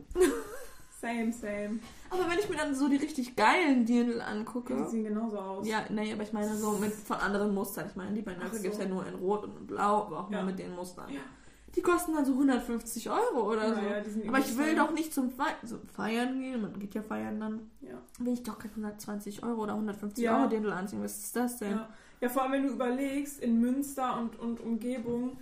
[1.00, 1.80] Same, same.
[2.10, 4.76] Aber wenn ich mir dann so die richtig geilen Dirndl angucke.
[4.76, 5.68] Die sehen genauso aus.
[5.68, 7.88] Ja, nee, aber ich meine so mit von anderen Mustern.
[7.90, 8.62] Ich meine, die bei Nöcke so.
[8.62, 10.38] gibt es ja nur in Rot und in Blau, aber auch Ja.
[10.38, 11.10] nur mit den Mustern.
[11.12, 11.22] Ja.
[11.76, 13.82] Die kosten dann so 150 Euro oder so.
[13.82, 17.02] Naja, sind aber ich will doch nicht zum Fe so Feiern gehen, man geht ja
[17.02, 17.72] feiern dann.
[17.82, 18.02] Ja.
[18.20, 20.38] Will ich doch kein 120 Euro oder 150 Ja.
[20.40, 21.02] Euro Dirndl anziehen.
[21.02, 21.72] Was ist das denn?
[21.72, 21.90] Ja.
[22.20, 25.38] ja, vor allem wenn du überlegst, in Münster und, und Umgebung,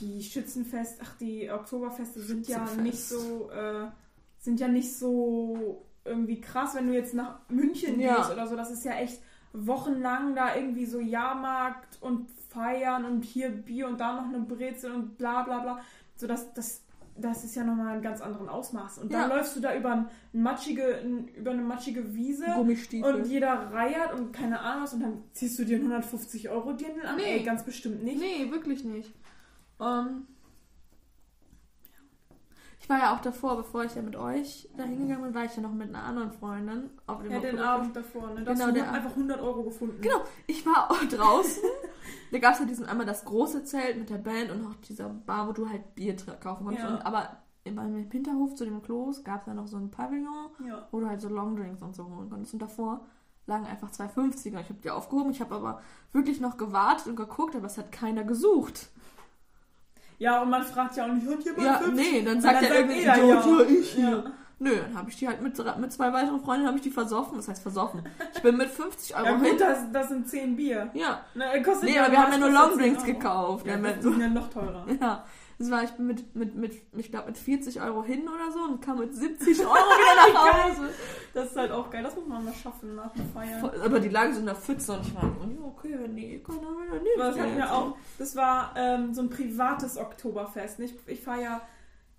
[0.00, 3.86] die Schützenfest, ach, die Oktoberfeste sind ja nicht so, äh,
[4.38, 8.16] sind ja nicht so irgendwie krass, wenn du jetzt nach München Ja.
[8.18, 8.54] gehst oder so.
[8.56, 9.20] Das ist ja echt
[9.52, 14.92] wochenlang da irgendwie so Jahrmarkt und feiern und hier Bier und da noch eine Brezel
[14.92, 15.80] und bla bla bla.
[16.16, 16.82] So, das, das,
[17.16, 18.98] das ist ja nochmal ein ganz anderen Ausmaß.
[18.98, 19.36] Und dann Ja.
[19.36, 21.00] läufst du da über, ein matschige,
[21.36, 25.64] über eine matschige Wiese und jeder reiert und keine Ahnung was und dann ziehst du
[25.64, 27.16] dir einen 150 Euro Dirndl an?
[27.16, 27.38] Nee.
[27.38, 28.18] Ey, ganz bestimmt nicht.
[28.20, 29.12] Nee, wirklich nicht.
[29.80, 30.26] Ähm,
[32.84, 35.56] ich war ja auch davor, bevor ich ja mit euch da hingegangen bin, war ich
[35.56, 37.58] ja noch mit einer anderen Freundin auf dem Ja, den.
[37.58, 38.44] Abend davor, ne?
[38.44, 40.02] Da Genau, hast du einfach 100 Euro gefunden.
[40.02, 41.62] Genau, ich war auch draußen.
[42.30, 45.08] da gab es ja diesen einmal das große Zelt mit der Band und noch dieser
[45.08, 46.86] Bar, wo du halt Bier kaufen konntest.
[46.86, 47.00] Ja.
[47.06, 47.38] Aber
[47.72, 50.86] meinem Hinterhof zu dem Klos gab es ja noch so ein Pavillon, Ja.
[50.90, 52.52] wo du halt so Longdrinks und so holen konntest.
[52.52, 53.06] Und davor
[53.46, 54.60] lagen einfach zwei 50er.
[54.60, 55.30] Ich habe die aufgehoben.
[55.30, 55.80] Ich habe aber
[56.12, 58.90] wirklich noch gewartet und geguckt, aber es hat keiner gesucht.
[60.24, 61.94] Ja, und man fragt ja auch nicht, hat jemand Ja, 50?
[62.12, 63.58] nee, dann sagt ja sagt irgendwie Idiot, ja.
[63.58, 64.10] ja, ich hier.
[64.10, 64.24] Ja.
[64.60, 67.36] Nö, dann habe ich die halt mit, mit zwei weiteren Freundinnen habe ich die versoffen.
[67.36, 68.02] Das heißt versoffen.
[68.34, 69.50] Ich bin mit 50 Euro Ja hin.
[69.50, 70.90] gut, das, das sind 10 Bier.
[70.94, 73.18] Ja, Ne, kostet nee, aber wir haben ja nur Longdrinks 10 Euro?
[73.18, 73.66] gekauft.
[73.66, 74.86] Ja, Ja, mit, sind ja noch teurer.
[75.00, 75.24] ja,
[75.58, 78.60] das war, ich bin mit, mit, mit ich glaube, mit 40 Euro hin oder so
[78.60, 80.90] und kam mit 70 Euro wieder nach Hause.
[81.32, 83.64] Das ist halt auch geil, das muss man mal schaffen nach dem Feiern.
[83.64, 85.30] Aber die lagen so in der Pfütze und ich war,
[85.66, 87.16] okay, wenn die kann dann wieder nicht.
[87.16, 87.96] Aber das hatten wir auch.
[88.18, 90.80] Das war ähm, so ein privates Oktoberfest.
[90.80, 91.62] Ich, ich fahre ja,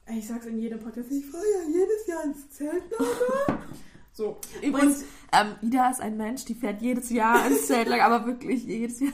[0.08, 3.60] ich sag's in jedem Podcast, ich fahre ja jedes Jahr ins Zeltlager.
[4.14, 4.38] so.
[4.62, 9.00] Übrigens, ähm, Ida ist ein Mensch, die fährt jedes Jahr ins Zeltlager, aber wirklich jedes
[9.00, 9.12] Jahr.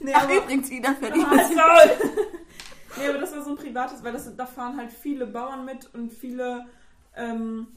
[0.00, 1.78] Nee, Ach, aber, übrigens, Ida fährt Ah, jedes Jahr.
[2.98, 5.92] Nee, aber das war so ein privates, weil das, da fahren halt viele Bauern mit
[5.94, 6.66] und viele,
[7.16, 7.68] ähm,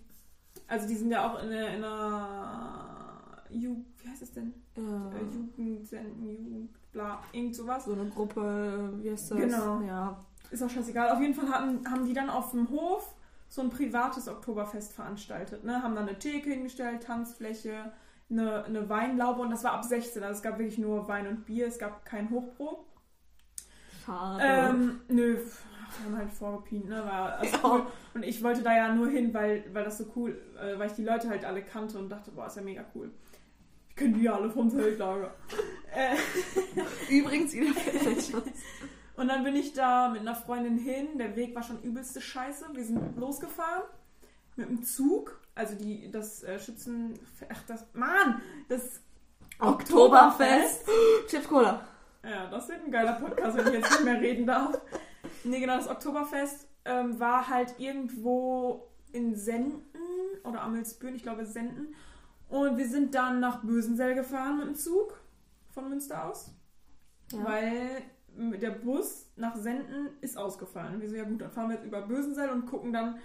[0.67, 3.77] also die sind ja auch in einer, in einer Ju
[4.07, 4.53] wie heißt es denn?
[4.75, 5.11] Äh, Ja.
[5.57, 7.85] Jugendsenden, Jugend, bla, irgend sowas.
[7.85, 9.37] So eine Gruppe, wie heißt das?
[9.37, 9.81] Genau.
[9.81, 10.17] Ja.
[10.51, 11.09] Ist auch scheißegal.
[11.11, 13.13] Auf jeden Fall hatten, haben die dann auf dem Hof
[13.49, 15.63] so ein privates Oktoberfest veranstaltet.
[15.63, 15.81] Ne?
[15.81, 17.91] Haben dann eine Theke hingestellt, Tanzfläche,
[18.29, 20.23] eine, eine Weinlaube und das war ab 16.
[20.23, 22.79] Also es gab wirklich nur Wein und Bier, es gab kein Hochbrot.
[24.07, 24.41] Schade.
[24.41, 27.03] Ähm, nö, wir haben halt vorgepient, ne?
[27.03, 27.59] War also Ja.
[27.63, 27.87] cool.
[28.13, 30.93] Und ich wollte da ja nur hin, weil, weil das so cool, äh, weil ich
[30.95, 33.11] die Leute halt alle kannte und dachte, boah, ist ja mega cool.
[33.89, 35.33] Ich kenne die ja alle vom Zeltlager.
[35.93, 36.15] äh,
[37.09, 37.51] Übrigens,
[38.31, 38.43] schon.
[39.17, 41.17] und dann bin ich da mit einer Freundin hin.
[41.17, 42.65] Der Weg war schon übelste Scheiße.
[42.73, 43.83] Wir sind losgefahren
[44.55, 45.39] mit dem Zug.
[45.53, 47.19] Also die, das äh, Schützen...
[47.49, 47.85] Ach, das...
[47.93, 48.41] Mann!
[48.69, 49.01] Das...
[49.59, 50.87] Oktoberfest.
[51.27, 51.83] Chips Cola.
[52.23, 54.79] Ja, das wird ein geiler Podcast, wenn ich jetzt nicht mehr reden darf.
[55.43, 59.81] Nee, genau, das Oktoberfest ähm, war halt irgendwo in Senden
[60.43, 61.95] oder Amelsbüren, ich glaube Senden.
[62.49, 65.19] Und wir sind dann nach Bösensell gefahren mit dem Zug
[65.69, 66.51] von Münster aus.
[67.31, 67.43] Ja.
[67.43, 68.01] Weil
[68.59, 70.95] der Bus nach Senden ist ausgefallen.
[70.95, 73.19] Und wir so, ja gut, dann fahren wir jetzt über Bösensell und gucken dann,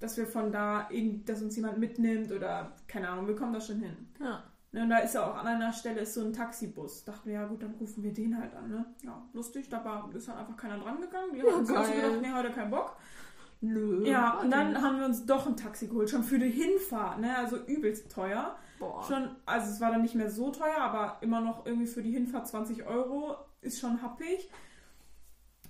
[0.00, 3.60] dass wir von da, irgend- dass uns jemand mitnimmt oder keine Ahnung, wir kommen da
[3.60, 3.96] schon hin.
[4.20, 4.42] Ja.
[4.76, 7.02] Ne, und da ist ja auch an einer Stelle ist so ein Taxibus.
[7.02, 8.68] Dachten wir, ja gut, dann rufen wir den halt an.
[8.68, 8.84] Ne?
[9.02, 11.32] Ja, lustig, da war, ist halt einfach keiner dran gegangen.
[11.32, 12.94] Die Ja, haben uns gedacht, nee, heute kein Bock.
[13.62, 14.06] Nö.
[14.06, 17.38] Ja, und dann haben wir uns doch ein Taxi geholt, schon für die Hinfahrt, ne?
[17.38, 18.54] Also übelst teuer.
[18.78, 19.02] Boah.
[19.08, 22.12] Schon, also es war dann nicht mehr so teuer, aber immer noch irgendwie für die
[22.12, 24.50] Hinfahrt 20 Euro ist schon happig.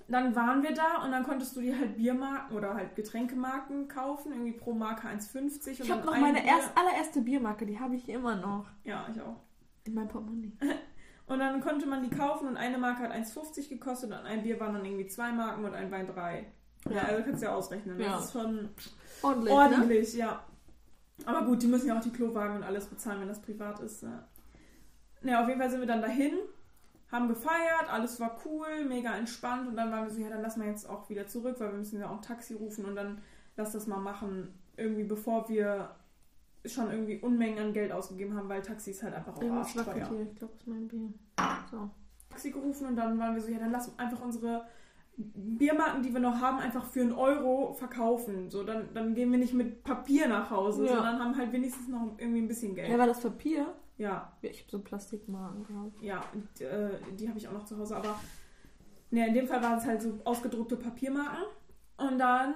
[0.09, 4.31] Dann waren wir da und dann konntest du dir halt Biermarken oder halt Getränkemarken kaufen,
[4.33, 5.69] irgendwie pro Marke 1,50.
[5.81, 9.07] Ich habe noch ein meine Bier- erst, allererste Biermarke, die habe ich immer noch Ja,
[9.13, 9.41] ich auch.
[9.85, 10.53] in meinem Portemonnaie.
[11.27, 14.61] Und dann konnte man die kaufen und eine Marke hat 1,50 gekostet und ein Bier
[14.61, 16.47] waren dann irgendwie zwei Marken und ein Wein drei.
[16.89, 17.99] Ja, also kannst du ja ausrechnen.
[17.99, 18.13] Ja.
[18.13, 18.69] Das ist schon
[19.23, 19.59] Ordentlich, Ne?
[19.61, 20.45] ordentlich, ja.
[21.25, 24.05] Aber gut, die müssen ja auch die Klowagen und alles bezahlen, wenn das privat ist.
[24.05, 24.25] Ja.
[25.23, 26.35] ja, auf jeden Fall sind wir dann dahin,
[27.17, 30.61] haben gefeiert, alles war cool, mega entspannt und dann waren wir so, ja, dann lassen
[30.63, 33.19] wir jetzt auch wieder zurück, weil wir müssen ja auch ein Taxi rufen und dann
[33.57, 35.91] lass das mal machen, irgendwie bevor wir
[36.65, 40.09] schon irgendwie Unmengen an Geld ausgegeben haben, weil Taxi ist halt einfach auch Irgendwas arschteuer.
[40.09, 40.23] hier.
[40.23, 41.09] Ich glaube, das ist mein Bier.
[41.71, 41.91] So.
[42.29, 44.65] Taxi gerufen und dann waren wir so, ja, dann lass einfach unsere
[45.17, 48.51] Biermarken, die wir noch haben, einfach für einen Euro verkaufen.
[48.51, 50.97] So, dann, dann gehen wir nicht mit Papier nach Hause, Ja.
[50.97, 52.91] sondern haben halt wenigstens noch irgendwie ein bisschen Geld.
[52.91, 53.67] Ja, war das Papier?
[53.99, 56.03] Ja, ich habe so Plastikmarken gehabt.
[56.03, 58.21] ja, und, äh, die habe ich auch noch zu Hause, aber
[59.11, 61.45] ne, in dem Fall waren es halt so ausgedruckte Papiermarken.
[61.97, 62.55] Und dann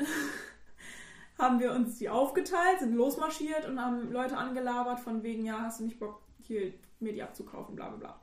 [1.38, 5.80] haben wir uns die aufgeteilt, sind losmarschiert und haben Leute angelabert von wegen, ja, hast
[5.80, 8.20] du nicht Bock, hier mir die abzukaufen, bla bla bla.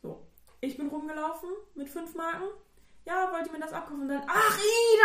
[0.00, 0.26] So,
[0.60, 2.44] ich bin rumgelaufen mit fünf Marken.
[3.04, 4.02] Ja, wollt ihr mir das abkaufen?
[4.02, 5.04] Und dann, ach, Ida,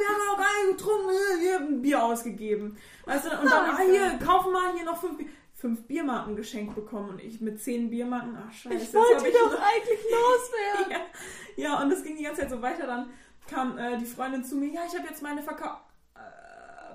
[0.00, 1.08] wir haben nicht getrunken,
[1.40, 2.76] wir haben ein Bier ausgegeben.
[3.04, 5.28] Weißt du, und dann, ah, hier, kaufen mal hier noch fünf, Bier-
[5.62, 7.10] fünf Biermarken geschenkt bekommen.
[7.10, 8.76] Und ich mit zehn Biermarken, ach, scheiße.
[8.76, 10.90] Ich wollte ich doch noch- eigentlich loswerden.
[11.56, 12.86] ja, ja, und das ging die ganze Zeit so weiter.
[12.86, 13.08] Dann
[13.48, 15.82] kam äh, die Freundin zu mir, ja, ich habe jetzt meine verkauft.
[16.16, 16.18] Äh,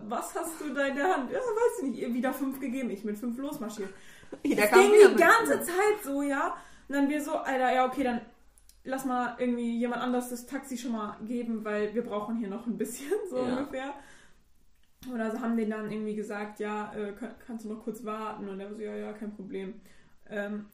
[0.08, 1.32] was hast du da in der Hand?
[1.32, 2.89] Ja, weiß ich nicht, ihr wieder fünf gegeben.
[2.91, 3.89] Ich mit fünf losmarschiert.
[4.43, 6.56] Jeder Das ging die ganze Zeit so, ja.
[6.89, 8.21] Und dann wir so, Alter, ja, okay, dann
[8.84, 12.65] lass mal irgendwie jemand anders das Taxi schon mal geben, weil wir brauchen hier noch
[12.67, 13.43] ein bisschen, so Ja.
[13.43, 13.93] ungefähr.
[15.13, 18.49] Oder so haben denen dann irgendwie gesagt, ja, äh, kann, kannst du noch kurz warten?
[18.49, 19.75] Und er so, ja, ja, kein Problem.
[20.29, 20.65] Ähm,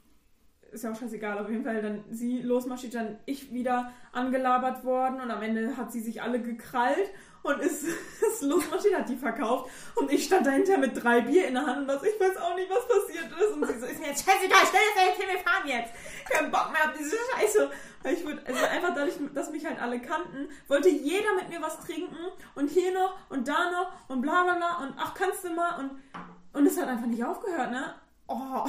[0.71, 5.21] ist ja auch scheißegal, auf jeden Fall dann sie losmarschiert, dann ich wieder angelabert worden
[5.21, 7.11] und am Ende hat sie sich alle gekrallt
[7.43, 11.53] und ist, ist losmarschiert, hat die verkauft und ich stand dahinter mit drei Bier in
[11.53, 13.99] der Hand und das, ich weiß auch nicht, was passiert ist und sie so, ist
[13.99, 15.93] mir jetzt scheißegal, stell das jetzt hin, wir fahren jetzt.
[16.29, 17.69] Kein Bock mehr auf diese Scheiße.
[18.01, 21.61] Weil ich würde, also einfach dadurch, dass mich halt alle kannten, wollte jeder mit mir
[21.61, 22.17] was trinken
[22.55, 25.79] und hier noch und da noch und bla bla bla und ach, kannst du mal
[25.79, 25.91] und,
[26.51, 27.95] und es hat einfach nicht aufgehört, ne?
[28.27, 28.65] Oh.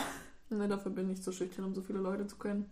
[0.51, 2.69] Ne, dafür bin ich zu schüchtern, um so viele Leute zu kennen.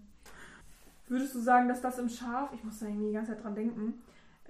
[1.09, 3.55] Würdest du sagen, dass das im Schaf, ich muss da irgendwie die ganze Zeit dran
[3.55, 4.03] denken,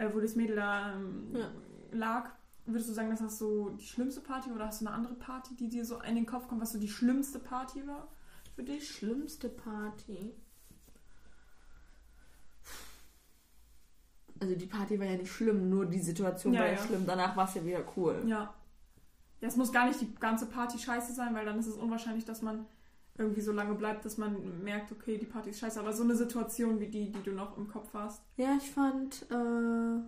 [0.03, 1.51] äh, wo das Mädel da ähm, Ja.
[1.93, 2.31] lag,
[2.67, 5.55] würdest du sagen, dass das so die schlimmste Party oder hast du eine andere Party,
[5.57, 8.09] die dir so in den Kopf kommt, was so die schlimmste Party war
[8.55, 8.89] für Die dich?
[8.91, 10.35] schlimmste Party.
[14.41, 16.79] Also die Party war ja nicht schlimm, nur die Situation Ja, war ja, ja.
[16.85, 17.07] schlimm.
[17.07, 18.23] Danach war es ja wieder cool.
[18.27, 18.53] Ja.
[19.41, 22.25] Ja, es muss gar nicht die ganze Party scheiße sein, weil dann ist es unwahrscheinlich,
[22.25, 22.67] dass man
[23.23, 25.81] irgendwie so lange bleibt, dass man merkt, okay, die Party ist scheiße.
[25.81, 28.23] Aber so eine Situation wie die, die du noch im Kopf hast.
[28.37, 30.01] Ja, ich fand äh,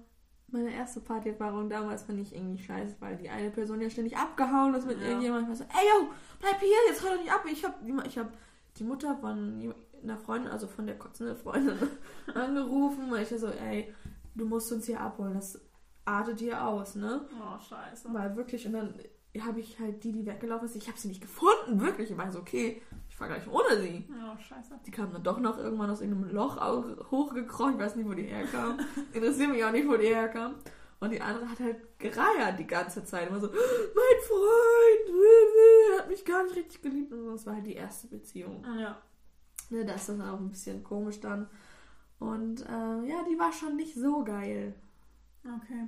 [0.49, 4.75] meine erste Partyerfahrung damals fand ich irgendwie scheiße, weil die eine Person ja ständig abgehauen
[4.75, 5.07] ist mit Ja.
[5.09, 5.53] irgendjemandem.
[5.53, 7.45] Ich war so, ey yo, bleib hier, jetzt hör doch nicht ab.
[7.51, 8.33] Ich hab, die- ich hab
[8.79, 11.77] die Mutter von einer Freundin, also von der kotzenden Freundin,
[12.35, 13.11] angerufen.
[13.13, 13.93] Und ich war so, ey,
[14.35, 15.35] du musst uns hier abholen.
[15.35, 15.61] Das
[16.05, 17.27] artet hier aus, ne?
[17.41, 18.09] Oh, scheiße.
[18.11, 18.67] Mal wirklich.
[18.67, 18.95] Und dann
[19.41, 22.11] habe ich halt die, die weggelaufen ist, ich habe sie nicht gefunden, wirklich.
[22.11, 22.83] Ich war so, okay,
[23.15, 24.05] ich fahr gleich ohne sie.
[24.11, 24.81] Oh, scheiße.
[24.85, 26.61] Die kam dann doch noch irgendwann aus irgendeinem Loch
[27.13, 27.75] hochgekrochen.
[27.75, 28.81] Ich weiß nicht, wo die herkam.
[29.13, 30.57] Interessiert mich auch nicht, wo die herkam.
[30.99, 33.29] Und die andere hat halt gereiert die ganze Zeit.
[33.29, 35.23] Immer so, mein Freund,
[35.93, 37.13] er hat mich gar nicht richtig geliebt.
[37.13, 38.65] Und das war halt die erste Beziehung.
[38.81, 39.01] Ja.
[39.71, 41.49] Ne, da ist das dann auch ein bisschen komisch dann.
[42.19, 44.75] Und äh, ja, die war schon nicht so geil.
[45.45, 45.87] Okay.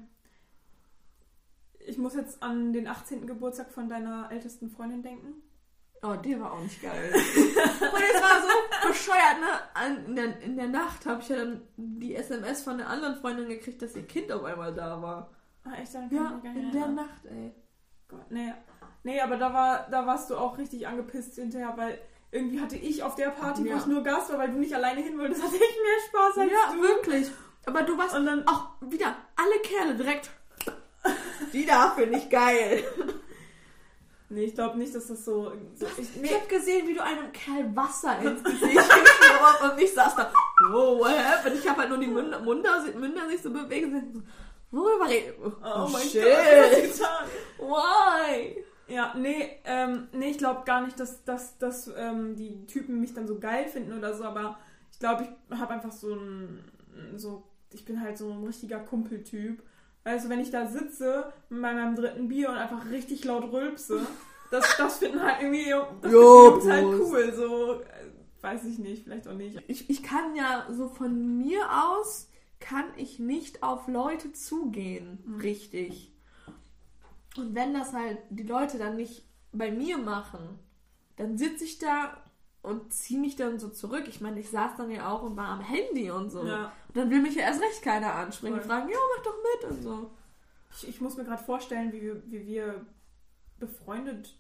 [1.89, 3.27] Ich muss jetzt an den 18.
[3.27, 5.43] Geburtstag von deiner ältesten Freundin denken.
[6.03, 7.11] Oh, der war auch nicht geil.
[7.15, 10.05] Und es war so bescheuert, ne?
[10.07, 13.49] In, der, in der Nacht habe ich ja dann die SMS von der anderen Freundin
[13.49, 15.31] gekriegt, dass ihr Kind auf einmal da war.
[15.65, 15.95] Ah, echt?
[15.95, 16.89] Dann Ja, mich gar nicht in der.
[16.89, 17.53] Nacht, ey.
[18.09, 18.53] Gott, nee.
[19.03, 21.99] Nee, aber da, war, da warst du auch richtig angepisst hinterher, weil
[22.31, 23.79] irgendwie hatte ich auf der Party, wo Ja.
[23.79, 26.53] ich nur Gast war, weil du nicht alleine hin wolltest, hatte ich mehr Spaß als
[26.53, 26.83] Ja, du.
[26.83, 27.31] wirklich.
[27.67, 30.31] Aber du warst Und dann, auch wieder alle Kerle direkt.
[31.53, 32.85] Die da finde ich geil.
[34.29, 35.53] nee, ich glaube nicht, dass das so.
[35.75, 39.81] so ich, Ich nee, hab gesehen, wie du einem Kerl Wasser ins Gesicht geschmiert und
[39.81, 40.33] ich saß da,
[40.71, 41.59] wow, what happened?
[41.59, 44.23] Ich habe halt nur die Münder, Münder, Münder sich so bewegt und so,
[44.71, 45.35] worüber reden?
[45.43, 46.25] oh, mein shit.
[46.25, 47.09] Gott?
[47.59, 48.65] Why?
[48.89, 53.15] Ja, nee, ähm, nee, ich glaube gar nicht, dass, dass, dass ähm, die Typen mich
[53.15, 54.59] dann so geil finden oder so, aber
[54.93, 56.65] ich glaube, ich habe einfach so ein,
[57.17, 59.63] so, ich bin halt so ein richtiger Kumpeltyp.
[60.07, 64.07] Also wenn ich da sitze mit meinem dritten Bier und einfach richtig laut rülpse,
[64.53, 67.87] das, das finden halt irgendwie, das Jo, finden Jungs halt cool, so, äh,
[68.41, 69.61] weiß ich nicht, vielleicht auch nicht.
[69.67, 75.41] Ich, ich kann ja so von mir aus, kann ich nicht auf Leute zugehen, Mhm.
[75.41, 76.13] richtig.
[77.37, 80.59] Und wenn das halt die Leute dann nicht bei mir machen,
[81.17, 82.17] dann sitze ich da
[82.63, 84.05] und ziehe mich dann so zurück.
[84.09, 86.45] Ich meine, ich saß dann ja auch und war am Handy und so.
[86.47, 86.73] Ja.
[86.97, 89.83] Dann will mich ja erst recht keiner ansprechen und fragen, ja, mach doch mit und
[89.83, 90.11] so.
[90.73, 92.87] Ich, ich muss mir gerade vorstellen, wie wir, wie wir
[93.59, 94.35] befreundet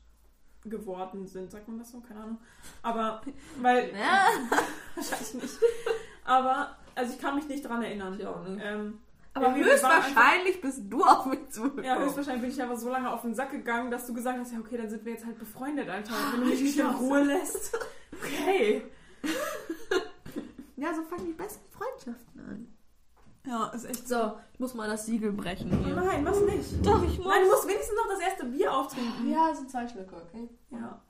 [0.64, 2.00] geworden sind, sagt man das so?
[2.00, 2.38] Keine Ahnung.
[2.82, 3.20] Aber,
[3.60, 4.26] weil, Ja.
[4.94, 5.58] wahrscheinlich nicht.
[6.24, 8.18] Aber, also ich kann mich nicht dran erinnern.
[8.18, 8.62] Ich auch nicht.
[8.64, 9.00] Ähm,
[9.34, 11.84] Aber höchstwahrscheinlich bist du auf mich zugekommen.
[11.84, 14.52] Ja, höchstwahrscheinlich bin ich aber so lange auf den Sack gegangen, dass du gesagt hast,
[14.52, 16.14] ja okay, dann sind wir jetzt halt befreundet, Alter.
[16.32, 16.86] Wenn du mich nicht in.
[16.86, 17.78] Ruhe lässt.
[18.12, 18.82] Okay.
[20.86, 22.68] Ja, so fangen die besten Freundschaften an.
[23.44, 25.96] Ja, ist echt So, ich muss mal das Siegel brechen hier.
[25.96, 26.86] Nein, was nicht.
[26.86, 27.26] Doch, ich muss.
[27.26, 29.28] Nein, du musst wenigstens noch das erste Bier auftrinken.
[29.28, 30.48] Ja, es sind zwei Schlücke, okay?
[30.70, 31.02] Ja.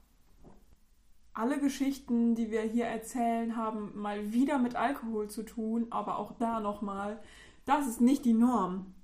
[1.34, 6.32] Alle Geschichten, die wir hier erzählen, haben mal wieder mit Alkohol zu tun, aber auch
[6.38, 7.20] da nochmal,
[7.66, 8.94] das ist nicht die Norm.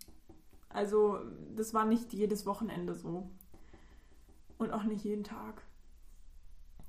[0.71, 1.19] Also,
[1.55, 3.29] das war nicht jedes Wochenende so.
[4.57, 5.67] Und auch nicht jeden Tag.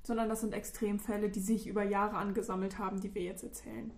[0.05, 3.93] Sondern das sind Extremfälle, die sich über Jahre angesammelt haben, die wir jetzt erzählen.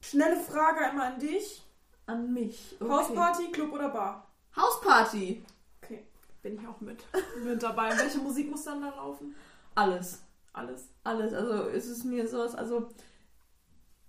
[0.00, 1.64] Schnelle Frage einmal an dich.
[2.06, 2.76] An mich.
[2.80, 2.90] Okay.
[2.90, 4.28] Hausparty, Club oder Bar?
[4.56, 5.44] Hausparty.
[5.82, 6.04] Okay,
[6.42, 7.04] bin ich auch mit.
[7.44, 7.96] mit dabei.
[7.96, 9.34] Welche Musik muss dann da laufen?
[9.74, 10.22] Alles.
[10.52, 10.88] Alles.
[11.04, 11.32] Alles.
[11.32, 12.88] Also ist es mir so, also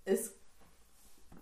[0.05, 0.35] ist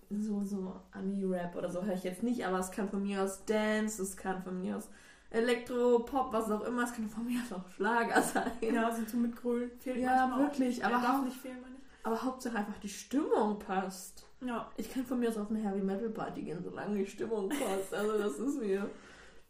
[0.10, 3.46] so, so Ami-Rap oder so höre ich jetzt nicht, aber es kann von mir aus
[3.46, 4.90] Dance, es kann von mir aus
[5.32, 8.52] Elektro, Pop, was auch immer, es kann von mir aus auch Schlager sein.
[8.62, 9.72] Ja, sind so mit Grölen.
[9.80, 11.82] Fehlt Ja, wirklich, aber Er hau- nicht fehlen, meine ich.
[12.06, 14.26] Aber Hauptsache einfach die Stimmung passt.
[14.42, 17.48] Ja, Ich kann von mir aus auf eine Heavy Metal Party gehen, solange die Stimmung
[17.50, 17.94] passt.
[17.94, 18.90] Also das ist mir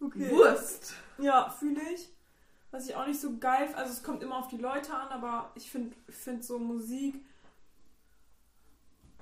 [0.02, 0.30] okay.
[0.32, 0.94] Wurst.
[1.18, 2.10] Ja, fühle ich.
[2.72, 5.52] Was ich auch nicht so geil, also es kommt immer auf die Leute an, aber
[5.56, 7.16] ich finde find so Musik,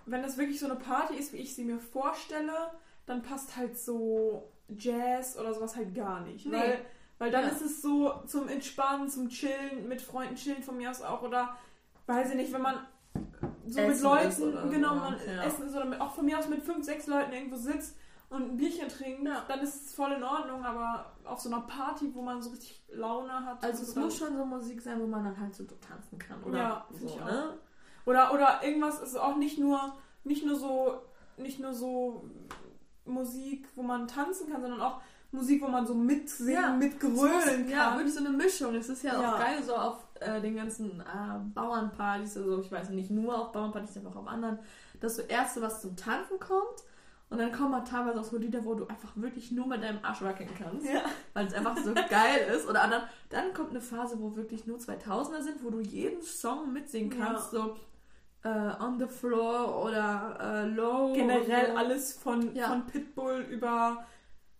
[0.05, 2.71] wenn das wirklich so eine Party ist, wie ich sie mir vorstelle,
[3.05, 6.45] dann passt halt so Jazz oder sowas halt gar nicht.
[6.45, 6.51] Nee.
[6.57, 6.85] Weil,
[7.17, 7.49] weil dann Ja.
[7.49, 11.55] ist es so zum Entspannen, zum Chillen, mit Freunden chillen von mir aus auch oder
[12.07, 12.75] weiß ich nicht, wenn man
[13.67, 15.43] so mit Essen Leuten, ist oder so, genau, man ja.
[15.43, 17.97] essen ist oder mit, auch von mir aus mit fünf, sechs Leuten irgendwo sitzt
[18.29, 19.43] und ein Bierchen trinkt, Ja.
[19.47, 22.83] dann ist es voll in Ordnung, aber auf so einer Party, wo man so richtig
[22.89, 23.63] Laune hat.
[23.63, 26.57] Also es muss schon so Musik sein, wo man dann halt so tanzen kann, oder?
[26.57, 27.25] Ja, so, find ich auch.
[27.25, 27.57] ne?
[28.05, 31.01] Oder, oder irgendwas ist auch nicht nur, nicht nur so,
[31.37, 32.23] nicht nur so
[33.09, 37.69] Musik, wo man tanzen kann, sondern auch Musik, wo man so mitsingen, Ja, mitgrölen kann.
[37.69, 38.73] Ja, wirklich so eine Mischung.
[38.75, 39.33] Es ist ja, Ja.
[39.35, 43.51] auch geil so auf äh, den ganzen äh, Bauernpartys, also ich weiß nicht nur auf
[43.51, 44.59] Bauernpartys, aber auch auf anderen,
[44.99, 46.83] dass so erste was zum Tanzen kommt
[47.29, 49.99] und dann kommen halt teilweise auch so Lieder, wo du einfach wirklich nur mit deinem
[50.03, 51.03] Arsch wackeln kannst, Ja.
[51.33, 52.67] weil es einfach so geil ist.
[52.67, 56.73] Oder anderen, dann kommt eine Phase, wo wirklich nur 2000er sind, wo du jeden Song
[56.73, 57.75] mitsingen kannst, so
[58.43, 58.49] äh,
[58.83, 61.13] On the Floor oder äh, Low.
[61.13, 62.67] Generell und alles von, Ja.
[62.69, 64.05] von Pitbull über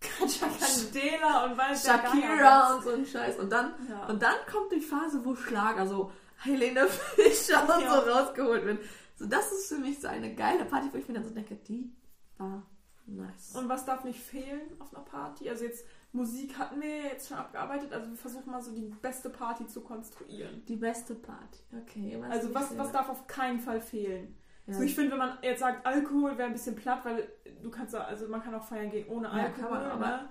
[0.00, 3.38] Candela und weiß Shakira und so ein Scheiß.
[3.38, 4.06] Und dann Ja.
[4.06, 6.10] Und dann kommt die Phase, wo Schlager, so
[6.42, 7.94] Helene Fischer und Ja.
[8.02, 8.78] so rausgeholt wird.
[9.16, 11.56] So, das ist für mich so eine geile Party, wo ich mir dann so denke,
[11.56, 11.92] die
[12.38, 12.62] war
[13.06, 13.54] nice.
[13.54, 15.50] Und was darf nicht fehlen auf einer Party?
[15.50, 19.30] Also jetzt Musik hatten wir jetzt schon abgearbeitet, also wir versuchen mal so die beste
[19.30, 20.62] Party zu konstruieren.
[20.66, 21.60] die beste Party.
[21.82, 22.16] Okay.
[22.20, 24.34] Was Also was, was darf auf keinen Fall fehlen?
[24.66, 24.74] ja.
[24.74, 27.28] So, ich finde, wenn man jetzt sagt, Alkohol wäre ein bisschen platt, weil
[27.62, 30.06] du kannst, ja- also man kann auch feiern gehen ohne Ja, Alkohol, kann man, aber-
[30.06, 30.28] ne?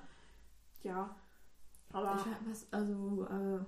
[0.84, 1.16] Ja.
[1.92, 3.60] Aber Ich was, also, äh,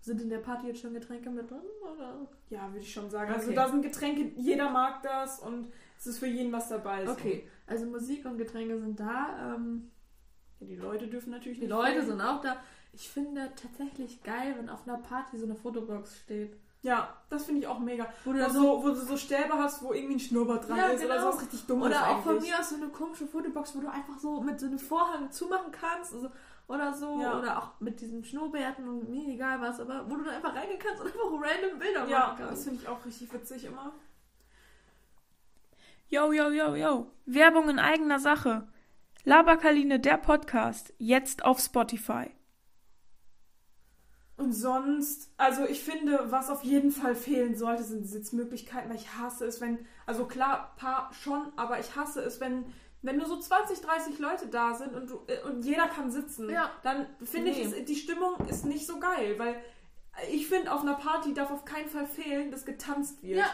[0.00, 1.60] sind in der Party jetzt schon Getränke mit drin?
[1.82, 2.26] Oder?
[2.48, 3.32] ja, würde ich schon sagen.
[3.32, 3.56] Also Okay.
[3.56, 7.04] da sind Getränke, jeder mag das und es ist für jeden was dabei.
[7.04, 7.12] so.
[7.12, 9.54] Okay, also Musik und Getränke sind da.
[9.56, 9.95] Ähm, Ja,
[10.60, 12.06] die Leute dürfen natürlich die nicht Leute fehlen.
[12.06, 12.56] sind auch da.
[12.92, 16.56] Ich finde tatsächlich geil, wenn auf einer Party so eine Fotobox steht.
[16.82, 18.06] Ja, das finde ich auch mega.
[18.24, 20.86] Wo du so, so wo du so Stäbe hast, wo irgendwie ein Schnurrbart dran Ja,
[20.86, 21.30] ist oder genau.
[21.32, 23.90] so was richtig dummes Oder auch von mir aus so eine komische Fotobox, wo du
[23.90, 26.14] einfach so mit so einem Vorhang zumachen kannst.
[26.14, 26.30] Also,
[26.68, 27.20] oder so.
[27.20, 27.38] Ja.
[27.38, 29.80] Oder auch mit diesen Schnurrbärten und mir egal was.
[29.80, 32.64] Aber wo du dann einfach reingehen kannst und einfach random Bilder Ja, machen das kannst.
[32.64, 33.92] finde ich auch richtig witzig immer.
[36.08, 37.10] Yo, yo, yo, yo.
[37.26, 38.68] Werbung in eigener Sache.
[39.28, 42.30] Laberkaline, der Podcast, jetzt auf Spotify.
[44.36, 49.16] Und sonst, also ich finde, was auf jeden Fall fehlen sollte, sind Sitzmöglichkeiten, weil ich
[49.18, 52.66] hasse es, wenn, also klar, paar schon, aber ich hasse es, wenn,
[53.02, 56.48] wenn nur so 20, 30 Leute da sind und, du, äh, und jeder kann sitzen,
[56.48, 56.70] Ja.
[56.84, 57.62] dann finde Nee.
[57.62, 59.56] ich, es, die Stimmung ist nicht so geil, weil
[60.30, 63.38] ich finde, auf einer Party darf auf keinen Fall fehlen, dass getanzt wird.
[63.40, 63.46] Ja.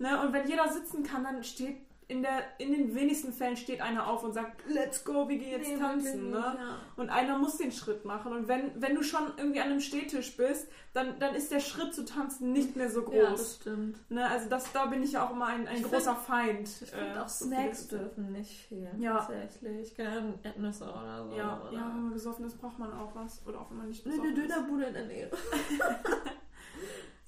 [0.00, 0.20] Ne?
[0.20, 1.76] Und wenn jeder sitzen kann, dann steht
[2.08, 5.50] in, der, in den wenigsten Fällen steht einer auf und sagt, let's go, wir gehen
[5.50, 6.30] jetzt Nee, tanzen.
[6.30, 6.36] Ne?
[6.38, 6.78] ja.
[6.96, 8.32] Und einer muss den Schritt machen.
[8.32, 11.94] Und wenn, wenn du schon irgendwie an einem Stehtisch bist, dann, dann ist der Schritt
[11.94, 13.54] zu tanzen nicht mehr so Ja, das groß.
[13.56, 14.10] stimmt.
[14.10, 14.28] ne?
[14.28, 16.68] Also das, da bin ich ja auch immer ein, ein Ich großer Feind.
[16.82, 19.00] Ich finde äh, auch so Snacks viele- dürfen nicht fehlen.
[19.00, 19.18] Ja.
[19.18, 19.94] Tatsächlich.
[19.96, 21.36] Keine Erdnüsse oder so.
[21.36, 23.40] Ja, oder ja, wenn man besoffen ist, braucht man auch was.
[23.46, 24.50] Oder auch wenn man nicht Eine besoffen ist.
[24.50, 25.30] Dönerbude in der Nähe.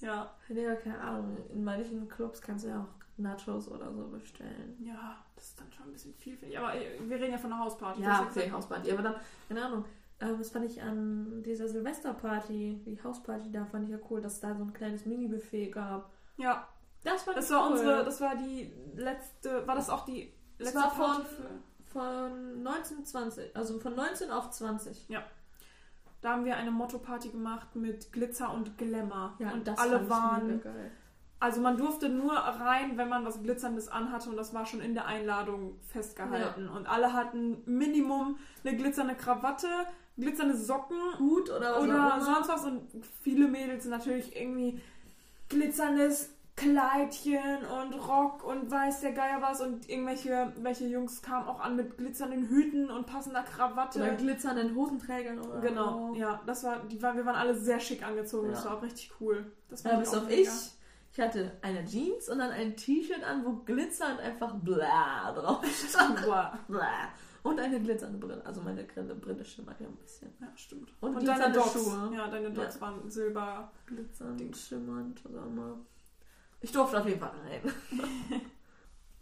[0.01, 1.37] Ja, Ja, keine Ahnung.
[1.53, 4.77] In manchen Clubs kannst du ja auch Nachos oder so bestellen.
[4.81, 6.59] ja, das ist dann schon ein bisschen viel, finde ich.
[6.59, 8.03] Aber äh, wir reden ja von einer Hausparty.
[8.03, 8.93] Ja, Das ist okay, Hausparty.
[8.93, 9.15] Aber dann,
[9.49, 9.85] keine Ahnung.
[10.21, 14.35] Ähm, das fand ich an dieser Silvesterparty, die Hausparty da, fand ich ja cool, dass
[14.35, 16.11] es da so ein kleines Mini-Buffet gab.
[16.37, 16.67] Ja,
[17.03, 17.73] Das fand das war cool.
[17.73, 21.75] unsere, das war die letzte, war das auch die Das letzte war Party von-.
[21.87, 25.07] Von 1920, also von 19 auf 20.
[26.21, 29.35] Da haben wir eine Motto-Party gemacht mit Glitzer und Glamour.
[29.39, 30.61] Ja, und das alle waren.
[31.41, 34.95] Also man durfte nur rein, wenn man was Glitzerndes anhatte und das war schon in
[34.95, 36.69] der Einladung festgehalten.
[36.69, 39.69] Und alle hatten Minimum eine glitzernde Krawatte,
[40.17, 42.65] glitzernde Socken Hut oder was auch oder sonst was.
[42.65, 42.89] Und
[43.23, 44.81] viele Mädels natürlich irgendwie
[45.49, 49.61] glitzerndes Kleidchen und Rock und weiß der Geier was.
[49.61, 53.99] Und irgendwelche welche Jungs kamen auch an mit glitzernden Hüten und passender Krawatte.
[53.99, 58.07] Oder glitzernden Hosenträgern oder Genau, ja, das war, die war, wir waren alle sehr schick
[58.07, 58.71] angezogen, das Ja.
[58.71, 59.53] war auch richtig cool.
[59.69, 60.41] Das Ja, fand bis auf mega.
[60.43, 60.49] ich.
[61.15, 66.21] Ich hatte eine Jeans und dann ein T-Shirt an, wo glitzernd einfach bla drauf stand.
[66.23, 66.59] Bla.
[67.45, 68.45] Und eine glitzernde Brille.
[68.45, 70.33] Also meine Brille, Brille schimmert ja ein bisschen.
[70.41, 70.93] Ja, stimmt.
[71.01, 71.73] Und, Und deine Dogs.
[71.73, 72.11] Schuhe.
[72.13, 73.71] Ja, deine Dogs waren silber.
[73.87, 74.53] Glitzernd, Ding.
[74.53, 75.79] schimmernd, auch immer.
[76.61, 77.63] Ich durfte auf jeden Fall rein.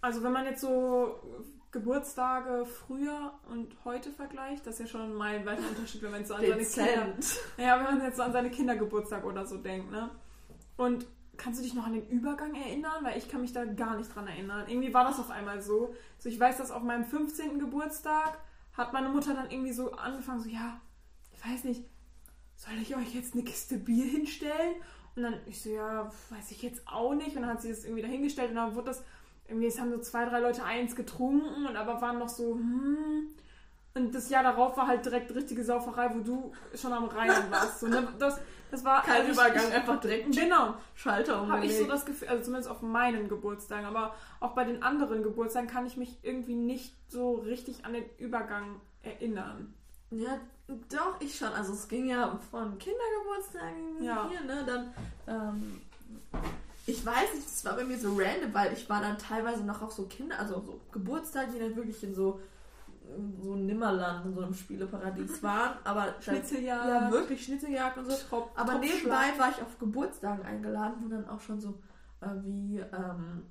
[0.05, 5.15] Also wenn man jetzt so Geburtstage früher und heute vergleicht, das ist ja schon ein
[5.15, 7.15] meilenweiter Unterschied, wenn man jetzt so an seine Kinder,
[7.57, 10.11] ja, wenn man jetzt so an seine Kindergeburtstag oder so denkt, ne?
[10.77, 11.07] Und
[11.37, 13.05] kannst du dich noch an den Übergang erinnern?
[13.05, 14.67] Weil ich kann mich da gar nicht dran erinnern.
[14.69, 15.95] Irgendwie war das auf einmal so.
[16.19, 17.59] So, ich weiß, dass auf meinem 15.
[17.59, 18.39] Geburtstag
[18.75, 20.81] hat meine Mutter dann irgendwie so angefangen, so, ja,
[21.33, 21.85] ich weiß nicht,
[22.57, 24.77] soll ich euch jetzt eine Kiste Bier hinstellen?
[25.15, 27.37] Und dann, ich so, ja, weiß ich jetzt auch nicht.
[27.37, 29.03] Und dann hat sie das irgendwie dahingestellt und dann wurde das,
[29.49, 33.29] irgendwie, es haben so zwei, drei Leute eins getrunken und aber waren noch so, hm.
[33.95, 37.81] Und das Jahr darauf war halt direkt richtige Sauferei, wo du schon am Reihen warst.
[37.81, 38.09] So, ne?
[38.19, 38.41] das,
[38.73, 41.73] das war Kein also Übergang, ich, einfach direkt Genau, Schalter habe umgelegt.
[41.73, 45.69] ich so das Gefühl, also zumindest auf meinen Geburtstagen, aber auch bei den anderen Geburtstagen
[45.69, 49.75] kann ich mich irgendwie nicht so richtig an den Übergang erinnern.
[50.11, 50.39] Ja,
[50.89, 51.49] doch, ich schon.
[51.49, 54.29] Also es ging ja von Kindergeburtstagen Ja.
[54.31, 54.65] hier, ne?
[54.67, 54.95] Dann,
[55.29, 55.81] ähm,
[56.87, 59.83] ich weiß nicht, das war bei mir so random, weil ich war dann teilweise noch
[59.83, 62.41] auf so Kinder, also so Geburtstagen, die dann wirklich in so
[63.41, 66.89] so Nimmerland, in so einem Spieleparadies waren, aber Schnitzeljagd.
[66.89, 68.13] ja wirklich Schnitzeljagd und so.
[68.17, 68.95] Schraub- Aber Topfschlag.
[68.97, 71.71] nebenbei war ich auf Geburtstagen eingeladen, wo dann auch schon so
[72.21, 73.43] äh, wie ähm,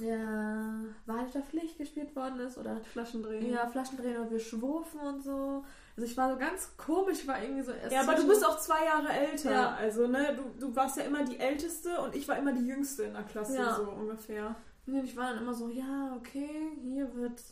[0.00, 0.74] ja,
[1.06, 3.50] Walter Pflicht gespielt worden ist oder Flaschen drehen.
[3.52, 5.64] ja, Flaschendrehen und wir schwurfen und so.
[5.96, 8.58] Also ich war so ganz komisch, war irgendwie so erst Ja, aber du bist auch
[8.60, 9.50] zwei Jahre älter.
[9.50, 9.70] Ja.
[9.74, 13.02] Also, ne, du, du warst ja immer die Älteste und ich war immer die Jüngste
[13.04, 13.74] in der Klasse, Ja.
[13.74, 14.54] so ungefähr.
[14.86, 17.42] Nee, ich war dann immer so, ja, okay, hier wird.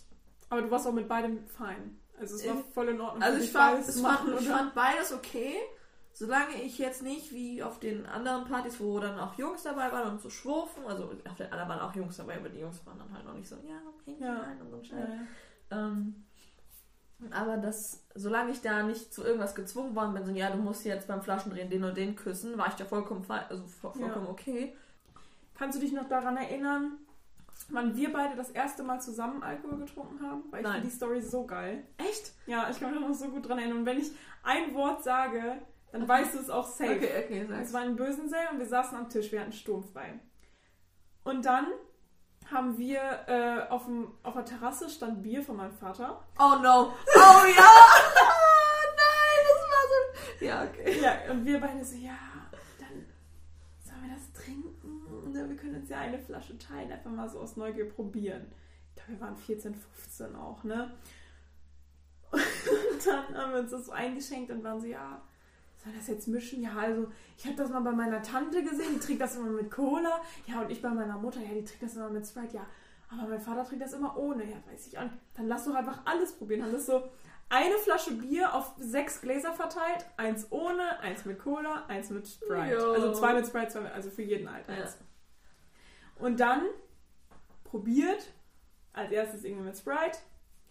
[0.49, 1.99] Aber du warst auch mit beidem fein.
[2.19, 3.23] Also es war Ich- voll in Ordnung.
[3.23, 5.55] Also ich fand, beides es zu fand, machen, ich fand beides okay,
[6.13, 10.13] solange ich jetzt nicht wie auf den anderen Partys, wo dann auch Jungs dabei waren
[10.13, 12.99] und so schwurfen, also auf den anderen waren auch Jungs dabei, aber die Jungs waren
[12.99, 14.35] dann halt noch nicht so, ja, okay, Ja.
[14.39, 15.09] nein und so ein Scheiß.
[15.71, 15.89] ja.
[15.89, 16.25] Ähm,
[17.33, 20.85] aber das, solange ich da nicht zu irgendwas gezwungen worden bin, so, ja, du musst
[20.85, 24.07] jetzt beim Flaschendrehen den und den küssen, war ich da vollkommen, also vo- Ja.
[24.07, 24.75] vollkommen okay.
[25.55, 26.99] Kannst du dich noch daran erinnern,
[27.71, 30.45] wann wir beide das erste Mal zusammen Alkohol getrunken haben?
[30.51, 31.85] Weil ich finde die Story so geil.
[31.99, 32.33] Echt?
[32.47, 33.79] Ja, ich kann mich noch so gut dran erinnern.
[33.79, 34.11] Und wenn ich
[34.43, 35.61] ein Wort sage,
[35.93, 36.97] dann weißt du es auch safe.
[36.97, 37.73] Okay, okay, Es sag's.
[37.73, 40.21] war in Bösensee und wir saßen am Tisch, wir hatten sturmfrei.
[41.25, 41.67] Und dann
[42.51, 46.23] haben wir äh, auf, dem, auf der Terrasse stand Bier von meinem Vater.
[46.39, 46.93] Oh no.
[47.17, 47.73] Oh ja!
[48.97, 49.85] Nein, das war
[50.39, 50.45] so.
[50.45, 51.01] Ja, okay.
[51.01, 52.13] Ja, und wir beide so, ja,
[52.79, 53.05] dann
[53.83, 55.26] sollen wir das trinken?
[55.37, 58.47] Ne, wir können uns ja eine Flasche teilen, einfach mal so aus Neugier probieren.
[58.89, 60.91] Ich glaube, wir waren 14, 15 auch, ne?
[62.33, 65.23] Und dann haben wir uns das so eingeschenkt und waren so, ja,
[65.83, 66.63] soll das jetzt mischen?
[66.63, 67.07] Ja, also
[67.39, 70.21] ich habe das mal bei meiner Tante gesehen, die trinkt das immer mit Cola.
[70.47, 72.57] Ja, und ich bei meiner Mutter, ja, die trinkt das immer mit Sprite.
[72.57, 72.67] Ja,
[73.09, 74.45] aber mein Vater trinkt das immer ohne.
[74.45, 75.17] Ja, weiß ich an.
[75.35, 76.65] Dann lass doch einfach alles probieren.
[76.65, 77.05] Haben das so
[77.49, 80.05] eine Flasche Bier auf sechs Gläser verteilt.
[80.17, 82.75] Eins ohne, eins mit Cola, eins mit Sprite.
[82.75, 82.93] Jo.
[82.93, 84.99] Also zwei mit Sprite, zwei mit, also für jeden halt eins.
[86.19, 86.63] Und dann
[87.65, 88.33] probiert,
[88.93, 90.19] als erstes irgendwie mit Sprite.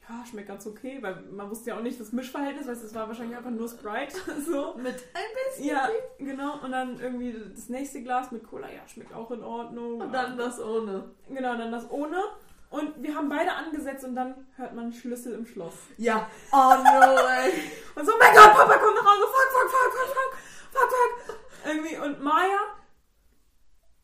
[0.07, 3.07] Ja, schmeckt ganz okay, weil man wusste ja auch nicht das Mischverhältnis, weil es war
[3.07, 4.15] wahrscheinlich einfach nur Sprite.
[4.45, 4.75] so.
[4.75, 5.65] Mit ein bisschen.
[5.65, 5.89] Ja,
[6.19, 6.59] genau.
[6.63, 10.01] Und dann irgendwie das nächste Glas mit Cola, ja, schmeckt auch in Ordnung.
[10.01, 11.05] Und dann das ohne.
[11.27, 12.23] Genau, dann das ohne.
[12.69, 15.73] Und wir haben beide angesetzt und dann hört man Schlüssel im Schloss.
[15.97, 16.27] Ja.
[16.51, 17.53] Oh no, ey.
[17.95, 21.27] Und so, oh mein Gott, Papa kommt nach Hause, fuck, fuck, fuck, fuck, fuck, fuck,
[21.27, 21.39] fuck.
[21.65, 22.59] Irgendwie, und Maya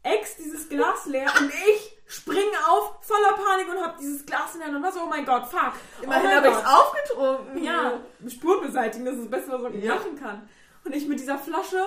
[0.03, 4.59] ex dieses Glas leer und ich springe auf, voller Panik und hab dieses Glas in
[4.59, 5.73] der Hand und war so, oh mein Gott, fuck.
[6.01, 7.63] Immerhin oh habe ich es aufgetrunken.
[7.63, 9.95] Ja, Spur beseitigen, das ist das Beste, was man Ja.
[9.95, 10.49] machen kann.
[10.83, 11.79] Und ich mit dieser Flasche,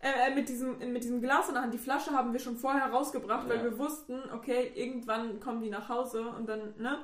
[0.00, 2.56] äh, äh, mit, diesem, mit diesem Glas in der Hand, die Flasche haben wir schon
[2.56, 3.64] vorher rausgebracht, weil Ja.
[3.64, 6.98] wir wussten, okay, irgendwann kommen die nach Hause und dann, ne?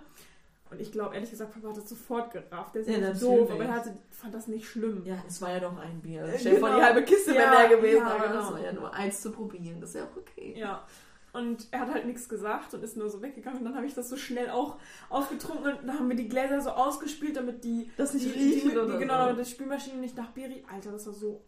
[0.70, 2.74] Und ich glaube, ehrlich gesagt, Papa hat das sofort gerafft.
[2.74, 5.02] Der ist Ja, doof, aber er hatte, fand das nicht schlimm.
[5.06, 6.24] Ja, es war ja doch ein Bier.
[6.24, 6.80] Äh, Stell dir vor, genau.
[6.80, 7.98] die halbe Kiste wäre Ja, leer gewesen.
[7.98, 8.40] ja, aber genau.
[8.42, 9.80] Das war ja nur eins zu probieren.
[9.80, 10.54] Das ist ja auch okay.
[10.58, 10.86] Ja.
[11.32, 13.58] Und er hat halt nichts gesagt und ist nur so weggegangen.
[13.60, 14.76] Und dann habe ich das so schnell auch
[15.08, 18.70] ausgetrunken und dann haben wir die Gläser so ausgespült, damit die, Das nicht die, riechen
[18.70, 19.28] die, oder die, genau, so.
[19.30, 20.64] damit die Spülmaschine nicht nach Bier riecht.
[20.72, 21.44] Alter, das war so.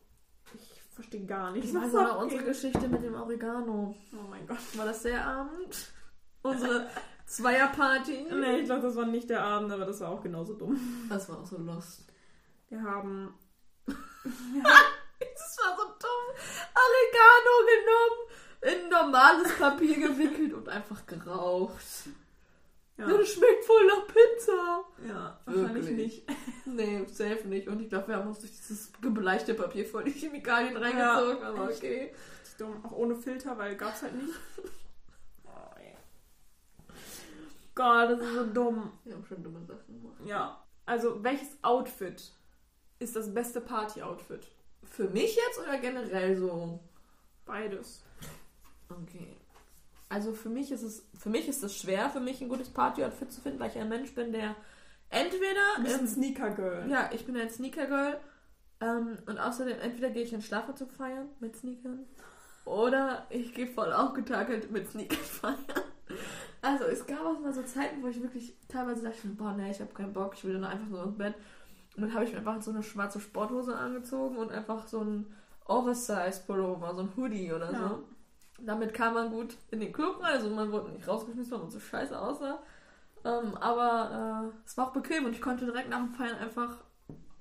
[0.54, 1.64] Ich verstehe gar nicht.
[1.64, 2.22] Ich weiß noch abgeht.
[2.24, 3.94] unsere Geschichte mit dem Oregano.
[4.12, 4.58] Oh mein Gott.
[4.76, 5.92] War das der Abend?
[6.42, 6.86] Unsere
[7.31, 8.26] Zweierparty?
[8.33, 11.07] Nee, ich glaube, das war nicht der Abend, aber das war auch genauso dumm.
[11.09, 12.05] Das war auch so lost.
[12.68, 13.35] Wir haben.
[15.22, 16.26] Das war so dumm.
[16.74, 17.55] Oregano
[18.62, 21.85] genommen, in normales Papier gewickelt und einfach geraucht.
[22.97, 24.85] Ja, Ja, das schmeckt voll nach Pizza.
[25.07, 26.26] ja wahrscheinlich Wirklich.
[26.26, 26.31] nicht.
[26.64, 27.68] Nee, safe nicht.
[27.68, 31.43] Und ich glaube, wir haben uns durch dieses gebleichte Papier voll die Chemikalien reingezogen.
[31.45, 31.78] aber echt.
[31.78, 32.14] okay.
[32.41, 32.85] Richtig dumm.
[32.85, 34.33] Auch ohne Filter, weil gab's halt nicht.
[37.81, 38.93] Gott, das ist so dumm.
[39.05, 40.20] Wir haben schon dumme Sachen gemacht.
[40.26, 40.62] Ja.
[40.85, 42.31] Also, welches Outfit
[42.99, 44.47] ist das beste Party-Outfit?
[44.85, 46.78] Für mich jetzt oder generell so?
[47.47, 48.05] Beides.
[48.91, 49.35] Okay.
[50.11, 53.33] Also für mich ist es, für mich ist es schwer, für mich ein gutes Party-Outfit
[53.33, 54.57] zu finden, weil ich ein Mensch bin, der
[55.09, 56.91] entweder Du bist ein ähm, Sneaker-Girl.
[56.91, 58.20] Ja, ich bin ein Sneaker-Girl.
[58.81, 62.05] Ähm, und außerdem, entweder gehe ich in Schlafanzug feiern mit Sneakern
[62.64, 65.57] oder ich gehe voll aufgetakelt mit Sneakern feiern.
[66.62, 69.80] Also, es gab auch mal so Zeiten, wo ich wirklich teilweise dachte, boah, nee, ich
[69.80, 71.34] habe keinen Bock, ich will dann einfach nur ins Bett.
[71.96, 75.26] Und dann habe ich mir einfach so eine schwarze Sporthose angezogen und einfach so ein
[75.66, 77.88] Oversize-Pullover, so ein Hoodie oder Ja.
[77.88, 78.04] so.
[78.62, 81.70] Damit kam man gut in den Club rein, also man wurde nicht rausgeschmissen, weil man
[81.70, 82.58] so scheiße aussah.
[83.24, 86.76] Ähm, aber äh, es war auch bequem und ich konnte direkt nach dem Feiern einfach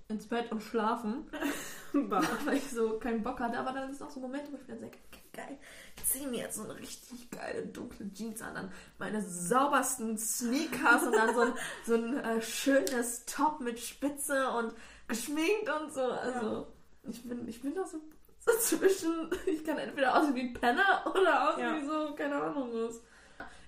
[0.07, 1.27] ins Bett und schlafen,
[1.93, 3.57] weil ich so keinen Bock hatte.
[3.57, 4.97] Aber dann ist auch so Momente, wo ich mir denke,
[5.33, 5.57] geil,
[5.97, 11.03] ich ziehe mir jetzt so eine richtig geile dunkle Jeans an, dann meine saubersten Sneakers
[11.03, 11.53] und dann so ein,
[11.85, 14.73] so ein äh, schönes Top mit Spitze und
[15.07, 16.01] geschminkt und so.
[16.01, 16.67] Also
[17.03, 17.99] ich bin, ich bin da so,
[18.39, 21.81] so zwischen, ich kann entweder aussehen wie Penner oder aussehen Ja.
[21.81, 23.01] wie so, keine Ahnung was.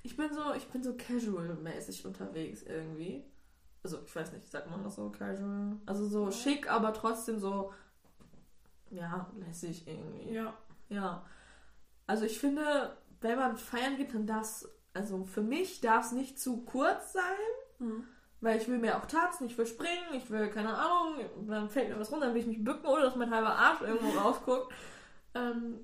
[0.04, 3.24] Ich bin so, ich bin so casual-mäßig unterwegs irgendwie.
[3.84, 5.78] Also, ich weiß nicht, sagt man das so casual?
[5.86, 7.74] Also so schick, aber trotzdem so,
[8.90, 10.34] ja, lässig irgendwie.
[10.34, 10.54] Ja.
[10.90, 11.26] Ja.
[12.12, 16.12] Also ich finde, wenn man feiern geht, dann darf es, also für mich darf es
[16.12, 17.22] nicht zu kurz sein,
[17.78, 18.04] Hm.
[18.42, 21.16] weil ich will mir auch tanzen, ich will springen, ich will, keine Ahnung,
[21.48, 23.82] dann fällt mir was runter, dann will ich mich bücken, ohne dass mein halber Arsch
[23.82, 24.74] irgendwo rausguckt.
[25.36, 25.80] Ähm,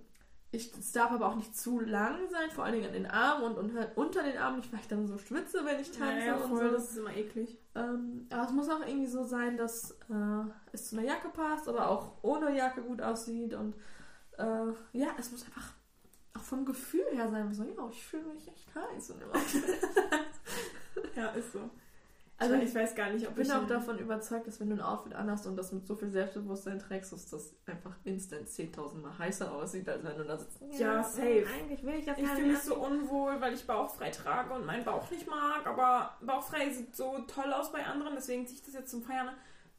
[0.51, 3.43] ich, es darf aber auch nicht zu lang sein, vor allen Dingen an den Armen
[3.45, 6.25] und unter, unter den Armen, nicht, weil ich dann so schwitze, wenn ich Ja, tanze
[6.25, 6.75] ja, und voll, so.
[6.75, 7.57] das ist immer eklig.
[7.75, 11.67] Ähm, aber es muss auch irgendwie so sein, dass äh, es zu einer Jacke passt,
[11.69, 13.53] aber auch ohne Jacke gut aussieht.
[13.53, 13.75] Und
[14.37, 15.73] äh, ja, es muss einfach
[16.37, 17.53] auch vom Gefühl her sein.
[17.53, 19.11] So, ja, ich fühle mich echt heiß.
[19.11, 19.33] Und immer.
[21.15, 21.69] Ja, ist so.
[22.39, 24.75] Also ich, ich weiß gar nicht, ob bin ich auch davon überzeugt, dass wenn du
[24.75, 28.99] ein Outfit anhast und das mit so viel Selbstbewusstsein trägst, dass das einfach instant 10.000
[28.99, 30.61] Mal heißer aussieht, als wenn du da sitzt.
[30.77, 31.45] Ja, safe.
[31.59, 34.67] Eigentlich will ich das Ich fühle mich nicht so unwohl, weil ich bauchfrei trage und
[34.67, 38.65] meinen Bauch nicht mag, aber bauchfrei sieht so toll aus bei anderen, deswegen ziehe ich
[38.65, 39.29] das jetzt zum Feiern.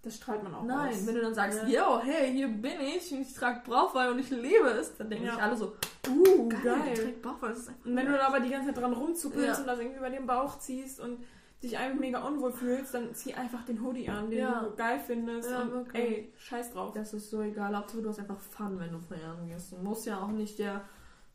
[0.03, 1.07] Das strahlt man auch Nein, aus.
[1.07, 1.99] wenn du dann sagst, Ja.
[1.99, 5.33] yo, hey, hier bin ich, ich trage Bauchfrei und ich liebe es, dann denken Ja.
[5.35, 5.73] sich alle so,
[6.09, 6.83] uh, geil, geil.
[6.93, 7.51] ich trägt einfach
[7.85, 9.59] Und wenn du da aber die ganze Zeit dran rumzuppelst Ja.
[9.61, 11.19] und das irgendwie über den Bauch ziehst und
[11.65, 14.61] dich einfach mega unwohl fühlst, dann zieh einfach den Hoodie an, den Ja.
[14.63, 15.51] du geil findest.
[15.51, 16.05] Ja, und wirklich.
[16.05, 16.93] ey, scheiß drauf.
[16.95, 17.77] Das ist so egal.
[17.77, 19.73] Hauptsache du hast einfach Fun, wenn du feiern gehst.
[19.73, 20.83] Du musst ja auch nicht der,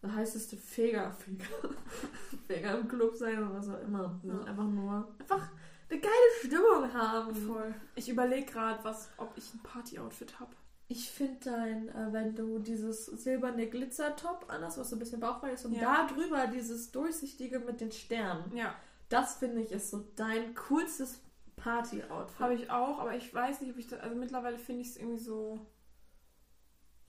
[0.01, 1.43] der heißeste Feger, Feger,
[2.47, 4.17] Feger im Club sein oder was auch immer.
[4.23, 4.39] Ja.
[4.49, 5.49] einfach nur einfach
[5.89, 6.13] eine geile
[6.43, 7.35] Stimmung haben.
[7.35, 7.73] Voll.
[7.95, 10.51] Ich überlege gerade, was, ob ich ein Party-Outfit habe.
[10.87, 15.51] Ich finde dein, äh, wenn du dieses silberne Glitzer-Top anhast, was so ein bisschen bauchfrei
[15.51, 16.07] ist, und Ja.
[16.07, 18.75] da drüber dieses durchsichtige mit den Sternen, Ja.
[19.09, 21.19] Das finde ich ist so dein coolstes
[21.55, 22.39] Party-Outfit.
[22.39, 23.99] Habe ich auch, aber ich weiß nicht, ob ich das.
[23.99, 25.59] Also mittlerweile finde ich es irgendwie so.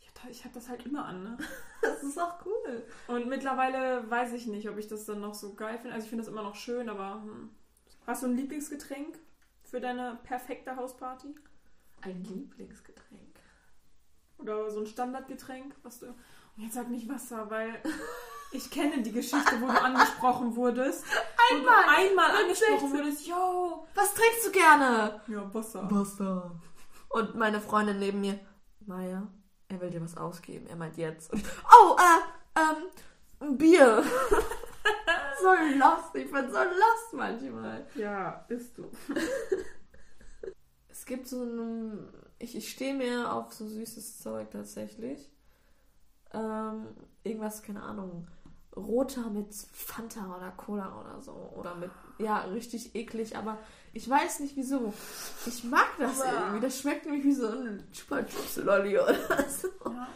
[0.00, 1.38] Ich habe ich hab das halt immer an, ne?
[1.82, 2.82] Das ist auch cool.
[3.08, 5.94] Und mittlerweile weiß ich nicht, ob ich das dann noch so geil finde.
[5.94, 7.22] Also ich finde das immer noch schön, aber.
[7.22, 7.50] Hm.
[8.06, 9.18] Hast du ein Lieblingsgetränk
[9.62, 11.34] für deine perfekte Hausparty?
[12.02, 13.38] Ein Lieblingsgetränk.
[14.38, 16.06] Oder so ein Standardgetränk, was du.
[16.06, 17.80] Und jetzt sag nicht Wasser, weil
[18.52, 21.04] ich kenne die Geschichte, wo du angesprochen wurdest.
[21.50, 21.74] Einmal!
[21.74, 22.92] Wo du einmal angesprochen 16.
[22.92, 23.26] wurdest.
[23.26, 23.86] Yo!
[23.94, 25.20] Was trinkst du gerne?
[25.28, 25.90] Ja, Wasser.
[25.90, 26.60] Wasser.
[27.08, 28.38] Und meine Freundin neben mir,
[28.80, 29.26] Maya,
[29.68, 30.66] er will dir was ausgeben.
[30.66, 31.32] Er meint jetzt.
[31.32, 32.90] Oh, äh, ähm,
[33.40, 34.04] ein Bier.
[35.44, 36.14] so lost.
[36.14, 37.86] Ich bin so lost manchmal.
[37.94, 38.90] Ja, bist du.
[40.88, 42.08] Es gibt so ein.
[42.38, 45.30] Ich, ich stehe mir auf so süßes Zeug tatsächlich.
[46.32, 46.86] Ähm,
[47.24, 48.26] irgendwas, keine Ahnung.
[48.76, 51.32] Roter mit Fanta oder Cola oder so.
[51.56, 51.90] Oder mit.
[52.18, 53.58] Ja, richtig eklig, aber
[53.92, 54.92] ich weiß nicht wieso.
[55.46, 56.60] Ich mag das Aber- irgendwie.
[56.60, 59.14] Das schmeckt nämlich wie so ein Chupa Chups Lolli oder
[59.48, 59.68] so.
[59.90, 60.08] Ja.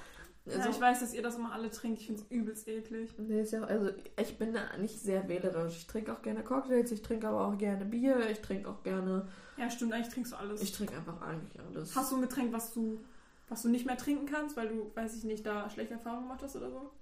[0.49, 2.01] Also, ja, ich weiß, dass ihr das immer alle trinkt.
[2.01, 3.11] Ich finde es übelst eklig.
[3.19, 3.91] Nee, ist ja, also
[4.21, 5.77] ich bin da nicht sehr wählerisch.
[5.77, 9.29] Ich trinke auch gerne Cocktails, ich trinke aber auch gerne Bier, ich trinke auch gerne.
[9.57, 10.63] Ja, stimmt, eigentlich trinkst du alles.
[10.63, 11.95] Ich trinke einfach eigentlich alles.
[11.95, 13.01] Hast du ein Getränk, was du,
[13.49, 16.43] was du nicht mehr trinken kannst, weil du, weiß ich nicht, da schlechte Erfahrungen gemacht
[16.43, 16.93] hast oder so?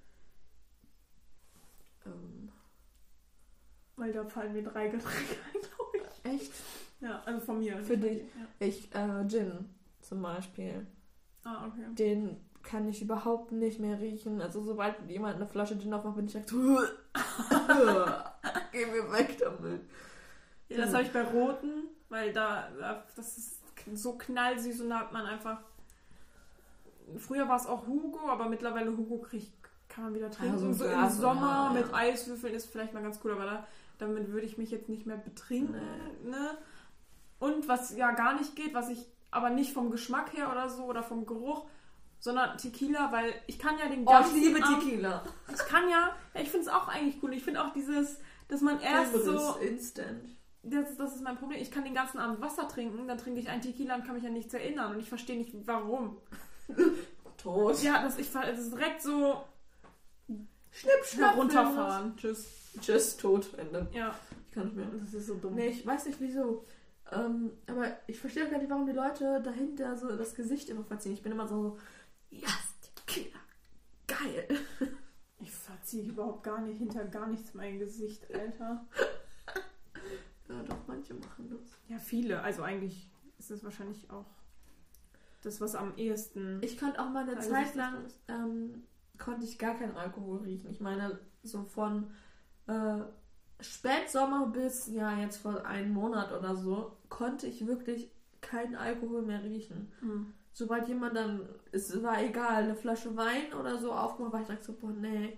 [2.07, 2.51] ähm,
[3.97, 6.31] Weil da fallen mir drei Getränke ein, glaube ich.
[6.43, 6.53] echt?
[7.01, 7.79] Ja, also von mir.
[7.83, 8.23] Für dich?
[8.23, 8.67] Ja.
[8.67, 9.69] Ich, äh, Gin
[10.01, 10.87] zum Beispiel.
[11.45, 11.85] Ah, okay.
[11.95, 12.37] Den
[12.67, 14.43] kann ich überhaupt nicht mehr riechen.
[14.43, 16.51] Also sobald jemand eine Flasche Gin aufmacht, bin ich direkt.
[18.73, 19.83] Geh mir weg damit.
[20.69, 23.61] Ja, das habe ich bei Roten, weil da, da, das ist
[23.95, 25.61] so knallsüß und da hat man einfach.
[27.19, 29.53] Früher war es auch Hugo, aber mittlerweile Hugo krieg,
[29.89, 30.55] kann man wieder trinken.
[30.55, 31.95] Ja, so im Sommer ja, mit.
[31.95, 33.67] Eiswürfeln ist vielleicht mal ganz cool, aber da,
[33.99, 35.81] damit würde ich mich jetzt nicht mehr betrinken.
[36.25, 36.59] Ne?
[37.39, 40.85] Und was ja gar nicht geht, was ich aber nicht vom Geschmack her oder so
[40.85, 41.67] oder vom Geruch,
[42.27, 45.23] sondern Tequila, weil ich kann ja den Oh, ich ganzen liebe Tequila.
[45.53, 47.33] Ich kann ja, ja ich finde es auch eigentlich cool.
[47.33, 48.19] Ich finde auch dieses,
[48.49, 50.37] dass man erst so Instant.
[50.63, 51.63] das, das ist mein Problem.
[51.63, 54.27] Ich kann den ganzen Abend Wasser trinken, dann trinke ich einen Tequila und kann mich
[54.27, 54.93] an nichts erinnern.
[54.93, 56.19] Und ich verstehe nicht, warum.
[57.39, 57.81] Tot.
[57.83, 59.45] Ja, das, ich, das ist direkt so
[60.73, 61.35] Schnipp, schnapp.
[61.35, 62.17] herunterfahren.
[62.17, 62.49] Tschüss.
[62.81, 63.87] Tschüss, tot, Ende.
[63.93, 64.15] Ja,
[64.49, 64.87] Ich kann nicht mehr.
[65.01, 65.55] das ist so dumm.
[65.55, 66.65] Nee, ich weiß nicht wieso.
[67.13, 70.85] Ähm, aber ich verstehe auch gar nicht, warum die Leute dahinter so das Gesicht immer
[70.85, 71.13] verziehen.
[71.13, 71.79] Ich bin immer so,
[72.31, 73.39] yes, Tequila.
[74.07, 74.49] Geil.
[75.39, 78.87] Ich verziehe überhaupt gar nicht hinter gar nichts mein Gesicht, Alter.
[80.49, 81.77] Ja, doch, manche machen das.
[81.89, 82.41] Ja, viele.
[82.41, 84.27] Also eigentlich ist es wahrscheinlich auch
[85.43, 86.61] das, was am ehesten.
[86.63, 88.85] Ich konnte auch mal eine Also Zeit lang, ähm,
[89.19, 90.71] konnte ich gar keinen Alkohol riechen.
[90.71, 92.11] Ich meine, so von
[92.67, 93.01] äh,
[93.61, 98.11] Spätsommer bis, ja, jetzt vor einem Monat oder so, konnte ich wirklich
[98.41, 99.93] keinen Alkohol mehr riechen.
[100.01, 100.33] Hm.
[100.59, 104.65] Sobald jemand dann, es war egal, eine Flasche Wein oder so aufgemacht, war ich direkt
[104.65, 105.37] so, boah, nee,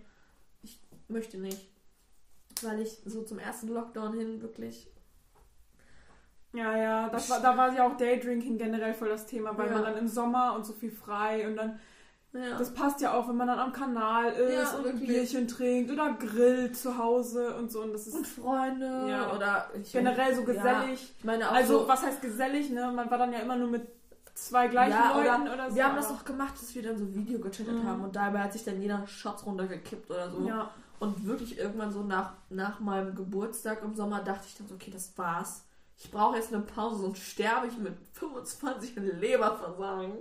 [0.63, 1.73] ich möchte nicht.
[2.63, 4.87] Weil ich so zum ersten Lockdown hin wirklich,
[6.53, 9.73] Ja, ja, das war, da war ja auch Daydrinking generell voll das Thema, weil Ja.
[9.75, 11.81] man dann im Sommer und so viel frei und dann
[12.33, 15.09] ja, Das passt ja auch, wenn man dann am Kanal ist Ja, und ein wirklich.
[15.09, 17.83] Bierchen trinkt oder grillt zu Hause und so.
[17.83, 19.35] Und das ist und Freunde Ja.
[19.35, 21.15] oder ich, generell so gesellig.
[21.19, 22.93] ich meine auch also, so, was heißt gesellig, ne?
[22.93, 23.98] Man war dann ja immer nur mit
[24.47, 25.77] zwei gleichen Ja, oder Leuten oder, so.
[25.77, 27.87] Wir haben das auch gemacht, dass wir dann so Video gechattet Mhm.
[27.87, 30.47] haben und dabei hat sich dann jeder Shots runtergekippt oder so.
[30.47, 30.71] Ja,
[31.01, 34.91] Und wirklich irgendwann so nach, nach meinem Geburtstag im Sommer dachte ich dann so, okay,
[34.91, 35.65] das war's.
[35.97, 40.13] Ich brauche jetzt eine Pause, sonst sterbe ich mit 25 an Leberversagen.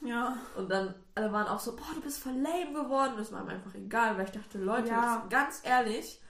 [0.00, 0.36] ja.
[0.56, 3.14] Und dann alle waren auch so, boah, du bist voll lame geworden.
[3.16, 5.26] Das war mir einfach egal, weil ich dachte, Leute, Ja.
[5.28, 6.20] ganz ehrlich,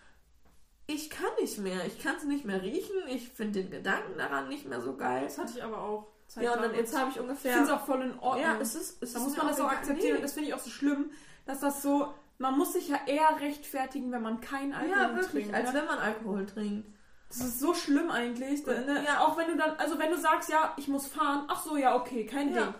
[0.86, 1.86] ich kann nicht mehr.
[1.86, 2.96] Ich kann es nicht mehr riechen.
[3.08, 5.24] Ich finde den Gedanken daran nicht mehr so geil.
[5.24, 6.08] Das hatte ich aber auch.
[6.36, 7.52] Ja, und dann jetzt habe ich ich ungefähr...
[7.54, 8.42] finde es auch voll in Ordnung.
[8.44, 10.16] ja, es ist, es da ist muss man das auch akzeptieren.
[10.16, 10.22] Nee.
[10.22, 11.10] das finde ich auch so schlimm,
[11.46, 12.12] dass das so.
[12.38, 15.54] Man muss sich ja eher rechtfertigen, wenn man keinen Alkohol Ja, wirklich, trinkt.
[15.54, 15.78] als ne?
[15.78, 16.88] wenn man Alkohol trinkt.
[17.28, 18.64] Das ist so schlimm eigentlich.
[18.66, 19.04] Ne?
[19.06, 19.20] Ja.
[19.20, 21.94] Auch wenn du dann, also wenn du sagst, ja, ich muss fahren, ach so, ja,
[21.94, 22.62] okay, kein Ja.
[22.64, 22.74] Ding.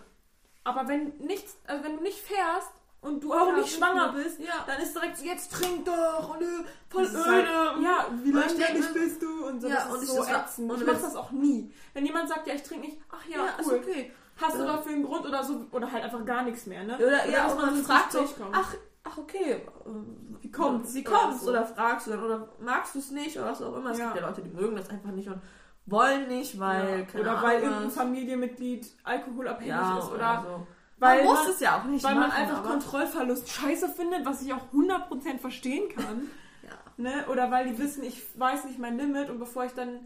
[0.63, 2.69] Aber wenn nichts, also wenn du nicht fährst
[3.01, 4.63] und du auch Ja, nicht schwanger bist, Ja.
[4.67, 6.45] dann ist direkt so, jetzt trink doch und äh,
[6.89, 7.31] voll Das ist öde.
[7.31, 9.67] halt- ja, wie ich langweilig bist du und so.
[9.67, 10.71] Ja, das ist und ich- so das war- ätzend.
[10.71, 11.73] und Ich mach das auch nie.
[11.93, 13.79] Wenn jemand sagt, ja, ich trinke nicht, ach ja, ist cool.
[13.83, 14.11] okay.
[14.39, 14.65] Hast du Ja.
[14.77, 16.95] dafür einen Grund oder so, oder halt einfach gar nichts mehr, ne?
[16.95, 18.51] Oder, ja, und man man fragt so, kommen.
[18.53, 18.73] ach,
[19.03, 20.93] ach okay, ähm, Wie kommt's?
[20.95, 21.47] Wie Oder kommt's?
[21.47, 23.91] Oder fragst du dann, oder magst du es nicht, oder was auch immer.
[23.91, 24.05] Es Ja.
[24.11, 25.39] gibt ja Leute, die mögen das einfach nicht und
[25.85, 27.05] wollen nicht, weil, ja.
[27.05, 27.91] keine Oder weil irgendein.
[27.91, 30.67] Familienmitglied alkoholabhängig ja, ist oder, oder so.
[31.01, 34.25] Weil man muss man- es ja auch nicht Weil machen, man einfach Kontrollverlust scheiße findet,
[34.25, 36.21] was ich auch 100% verstehen kann.
[36.63, 37.25] Ja, Ne?
[37.31, 40.01] Oder weil die wissen, ich weiß nicht mein Limit und bevor ich dann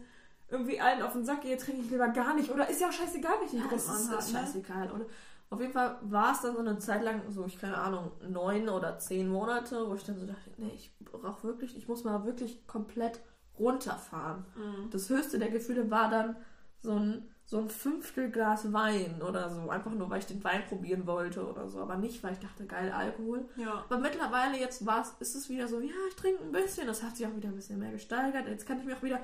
[0.48, 2.50] irgendwie allen auf den Sack gehe, trinke ich lieber gar nicht.
[2.50, 4.18] Oder ist ja auch scheißegal, welchen Ja, das man ist, hat.
[4.20, 4.38] ist Ne?
[4.40, 4.90] scheißegal.
[4.90, 5.04] Und
[5.50, 8.68] auf jeden Fall war es dann so eine Zeit lang, so ich keine Ahnung, neun
[8.70, 12.24] oder zehn Monate, wo ich dann so dachte, nee, ich brauche wirklich, ich muss mal
[12.24, 13.20] wirklich komplett
[13.58, 14.44] runterfahren.
[14.56, 14.90] Mhm.
[14.90, 16.36] Das höchste der Gefühle war dann
[16.80, 19.70] so ein, so ein Fünftel Glas Wein oder so.
[19.70, 21.80] Einfach nur, weil ich den Wein probieren wollte oder so.
[21.80, 23.48] Aber nicht, weil ich dachte, geil, Alkohol.
[23.56, 23.84] Ja.
[23.88, 26.88] Aber mittlerweile jetzt war's, ist es wieder so, ja, ich trinke ein bisschen.
[26.88, 28.48] Das hat sich auch wieder ein bisschen mehr gesteigert.
[28.48, 29.20] Jetzt kann ich mir auch wieder,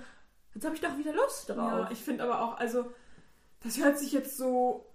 [0.54, 1.56] jetzt habe ich doch wieder Lust drauf.
[1.56, 2.92] Ja, ich finde aber auch, also,
[3.64, 4.86] das hört sich jetzt so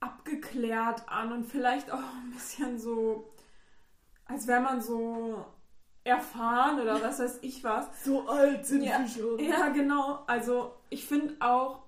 [0.00, 3.30] abgeklärt an und vielleicht auch ein bisschen so,
[4.24, 5.44] als wäre man so
[6.04, 7.86] erfahren oder was weiß ich was.
[8.04, 9.00] so alt sind Ja.
[9.00, 9.38] wir schon.
[9.38, 10.20] Ja, genau.
[10.26, 11.82] Also, ich finde auch,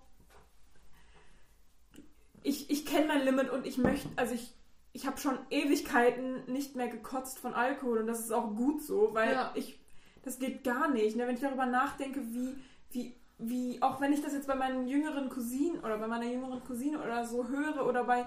[2.43, 4.53] ich, ich kenne mein Limit und ich möchte, also ich,
[4.93, 9.11] ich habe schon Ewigkeiten nicht mehr gekotzt von Alkohol und das ist auch gut so,
[9.13, 9.53] weil Ja.
[9.55, 9.79] ich,
[10.25, 11.17] das geht gar nicht.
[11.17, 11.27] Ne?
[11.27, 12.55] Wenn ich darüber nachdenke, wie,
[12.91, 16.63] wie, wie, auch wenn ich das jetzt bei meinen jüngeren Cousinen oder bei meiner jüngeren
[16.65, 18.27] Cousine oder so höre oder bei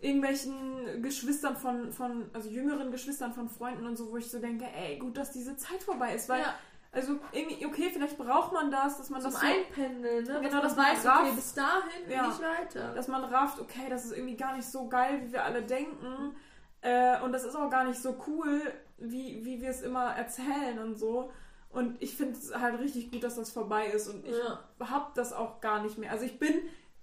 [0.00, 4.64] irgendwelchen Geschwistern von, von, also jüngeren Geschwistern von Freunden und so, wo ich so denke,
[4.66, 6.54] ey, gut, dass diese Zeit vorbei ist, weil Ja.
[6.90, 10.40] Also irgendwie, okay, vielleicht braucht man das, dass man Zum das so, Einpendeln, ne?
[10.42, 11.22] Genau, dass man weiß, rafft.
[11.24, 12.26] okay, bis dahin Ja.
[12.28, 12.94] nicht weiter.
[12.94, 16.34] dass man rafft, okay, das ist irgendwie gar nicht so geil, wie wir alle denken.
[16.80, 18.62] Äh, und das ist auch gar nicht so cool,
[18.98, 21.30] wie, wie wir es immer erzählen und so.
[21.70, 24.08] Und ich finde es halt richtig gut, dass das vorbei ist.
[24.08, 24.64] Und ich Ja.
[24.88, 26.10] hab das auch gar nicht mehr.
[26.10, 26.54] Also ich bin,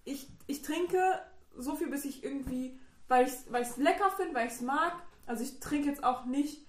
[0.04, 1.00] ich, ich trinke
[1.58, 4.62] so viel, bis ich irgendwie, weil ich es weil ich's lecker finde, weil ich es
[4.62, 4.94] mag.
[5.28, 6.65] Also ich trinke jetzt auch nicht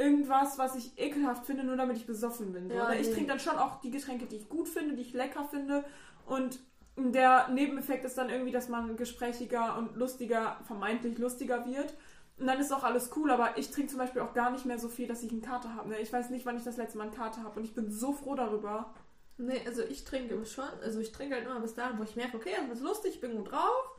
[0.00, 2.68] irgendwas, was ich ekelhaft finde, nur damit ich besoffen bin.
[2.68, 2.74] So.
[2.74, 3.12] Ja, Oder ich nee.
[3.12, 5.84] trinke dann schon auch die Getränke, die ich gut finde, die ich lecker finde.
[6.26, 6.58] Und
[6.96, 11.94] der Nebeneffekt ist dann irgendwie, dass man gesprächiger und lustiger, vermeintlich lustiger wird.
[12.38, 14.78] Und dann ist auch alles cool, aber ich trinke zum Beispiel auch gar nicht mehr
[14.78, 15.90] so viel, dass ich einen Kater habe.
[15.90, 15.98] Ne?
[15.98, 18.12] Ich weiß nicht, wann ich das letzte Mal einen Kater habe und ich bin so
[18.12, 18.94] froh darüber.
[19.36, 22.38] Nee, also ich trinke schon, also ich trinke halt immer bis dahin, wo ich merke,
[22.38, 23.96] okay, das ist lustig, ich bin gut drauf.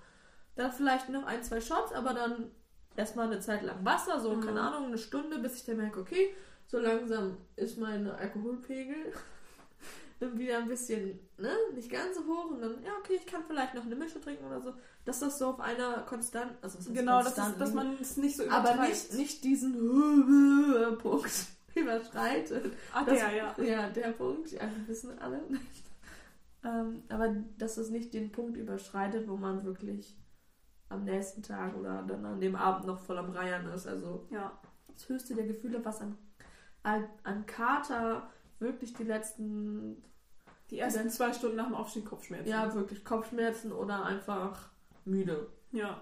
[0.56, 2.52] Dann vielleicht noch ein, zwei Shots, aber dann
[2.96, 4.42] erstmal eine Zeit lang Wasser, so, Mhm.
[4.46, 6.34] keine Ahnung, eine Stunde, bis ich dann merke, okay,
[6.68, 8.96] so langsam ist mein Alkoholpegel
[10.20, 13.44] dann wieder ein bisschen, ne, nicht ganz so hoch und dann, ja, okay, ich kann
[13.48, 14.74] vielleicht noch eine Mische trinken oder so.
[15.04, 18.18] Dass das so auf einer konstant, also heißt Genau, das konstant, ist, dass man es
[18.18, 18.90] nicht so aber übertreibt.
[18.90, 19.74] nicht, nicht diesen
[21.02, 21.32] Punkt
[21.76, 22.72] überschreitet.
[22.94, 23.56] Ah, Das- der, ja.
[23.64, 25.84] Ja, der Punkt, ja, wir wissen alle nicht.
[26.64, 30.16] Ähm, aber dass es nicht den Punkt überschreitet, wo man wirklich
[30.92, 33.88] am nächsten Tag oder dann an dem Abend noch voll am Reiern ist.
[33.88, 34.52] Also Ja.
[34.94, 36.18] das höchste der Gefühle, was an,
[36.84, 38.30] an, an Kater
[38.60, 40.04] wirklich die letzten,
[40.70, 42.48] Die ersten zwei Stunden nach dem Aufstehen Kopfschmerzen.
[42.50, 44.70] ja, wirklich Kopfschmerzen oder einfach
[45.06, 45.48] müde.
[45.72, 46.02] Ja.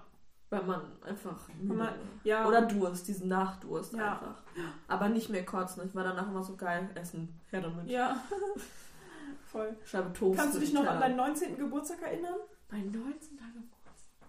[0.50, 2.46] Weil man einfach müde man- ja.
[2.46, 4.12] Oder Durst, diesen Nachdurst Ja.
[4.14, 4.42] einfach.
[4.88, 5.82] Aber nicht mehr kotzen.
[5.86, 7.40] Ich war danach immer so geil essen.
[7.50, 7.88] Her damit.
[7.88, 8.20] Ja.
[9.46, 9.76] Voll.
[9.84, 10.38] Scheibe Toast.
[10.38, 11.56] Kannst du dich noch an deinen 19.
[11.56, 12.34] Geburtstag erinnern?
[12.70, 13.39] Mein 19.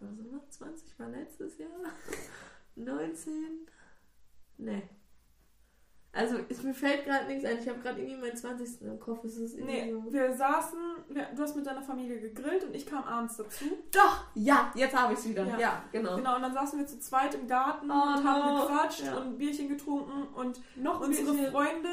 [0.01, 0.41] Was immer?
[0.49, 1.69] 20 war letztes Jahr.
[2.75, 3.67] 19.
[4.57, 4.83] Nee.
[6.13, 7.57] Also, es, mir fällt gerade nichts ein.
[7.59, 8.81] Ich habe gerade irgendwie meinen 20.
[8.81, 9.23] im Kopf.
[9.23, 10.11] Es ist Nee, so.
[10.11, 10.77] wir saßen,
[11.07, 13.63] wir, du hast mit deiner Familie gegrillt und ich kam abends dazu.
[13.93, 14.25] Doch!
[14.35, 15.45] Ja, jetzt habe ich es wieder.
[15.45, 15.57] Ja.
[15.59, 16.17] Ja, genau.
[16.17, 18.61] Genau, und dann saßen wir zu zweit im Garten Oh, und haben no.
[18.67, 19.15] gequatscht Ja.
[19.17, 21.51] und ein Bierchen getrunken und Noch unsere Bierchen.
[21.51, 21.89] Freunde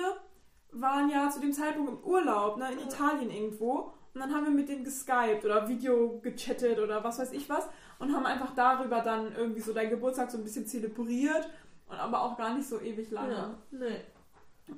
[0.72, 3.92] waren ja zu dem Zeitpunkt im Urlaub, ne, in Italien irgendwo.
[4.14, 7.68] Und dann haben wir mit denen geskypt oder Video gechattet oder was weiß ich was
[7.98, 11.48] und haben einfach darüber dann irgendwie so deinen Geburtstag so ein bisschen zelebriert
[11.88, 13.32] und aber auch gar nicht so ewig lange.
[13.34, 14.00] Ja, nee.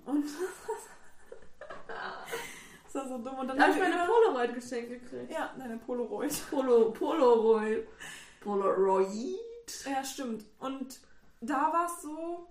[0.06, 0.24] Und
[2.84, 3.38] das war so dumm.
[3.38, 5.32] Und dann Da habe ich meine über- Polaroid geschenkt gekriegt.
[5.32, 6.32] Ja, deine Polaroid.
[6.50, 7.86] Polo, Polaroid.
[8.40, 9.36] Polaroid.
[9.86, 10.44] Ja, stimmt.
[10.58, 11.00] Und
[11.40, 12.48] da war es so,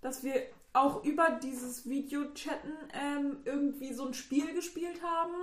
[0.00, 0.34] dass wir
[0.72, 5.34] auch über dieses Video-Chatten ähm, irgendwie so ein Spiel gespielt haben.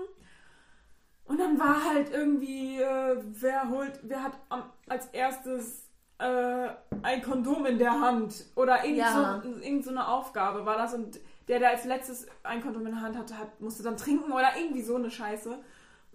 [1.30, 6.70] Und dann war halt irgendwie, äh, wer holt, wer hat am, als erstes äh,
[7.04, 9.42] ein Kondom in der Hand oder irgend, Ja.
[9.44, 12.94] so, irgend so eine Aufgabe war das und der, der als letztes ein Kondom in
[12.94, 15.56] der Hand hatte, hat, musste dann trinken oder irgendwie so eine Scheiße.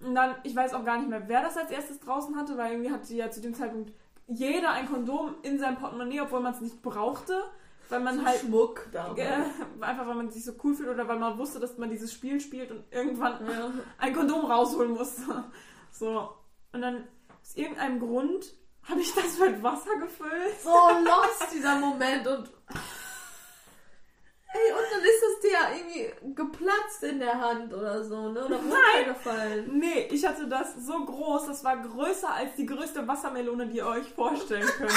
[0.04, 2.72] Und dann, ich weiß auch gar nicht mehr, wer das als erstes draußen hatte, weil
[2.72, 3.92] irgendwie hatte ja zu dem Zeitpunkt
[4.26, 7.40] jeder ein Kondom in seinem Portemonnaie, obwohl man es nicht brauchte,
[7.94, 9.42] weil man halt Schmuck äh,
[9.80, 12.40] einfach weil man sich so cool fühlt oder weil man wusste, dass man dieses Spiel
[12.40, 13.70] spielt und irgendwann Ja.
[13.98, 15.22] ein Kondom rausholen musste.
[15.90, 16.28] So.
[16.72, 17.06] Und dann
[17.40, 20.60] aus irgendeinem Grund habe ich das mit Wasser gefüllt.
[20.60, 22.50] so lost dieser Moment und
[24.56, 28.44] Ey, und dann ist es dir irgendwie geplatzt in der Hand oder so, ne?
[28.44, 28.56] Oder
[29.04, 29.78] runtergefallen.
[29.78, 33.86] Nee, ich hatte das so groß, das war größer als die größte Wassermelone, die ihr
[33.86, 34.92] euch vorstellen könnt.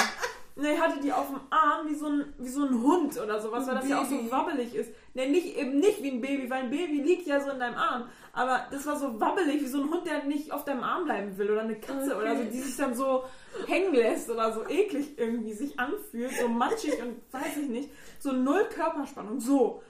[0.60, 3.68] Ne, hatte die auf dem Arm wie so ein, wie so ein Hund oder sowas,
[3.68, 4.32] weil das ja auch so Baby.
[4.32, 4.92] wabbelig ist.
[5.14, 7.76] Ne, nicht, eben nicht wie ein Baby, weil ein Baby liegt ja so in deinem
[7.76, 8.10] Arm.
[8.34, 11.38] Aber das war so wabbelig, wie so ein Hund, der nicht auf deinem Arm bleiben
[11.38, 11.52] will.
[11.52, 12.22] Oder eine Katze Okay.
[12.22, 13.24] oder so, die sich dann so
[13.68, 16.32] hängen lässt oder so eklig irgendwie sich anfühlt.
[16.32, 17.92] So matschig und weiß ich nicht.
[18.20, 19.40] So null Körperspannung.
[19.40, 19.84] So.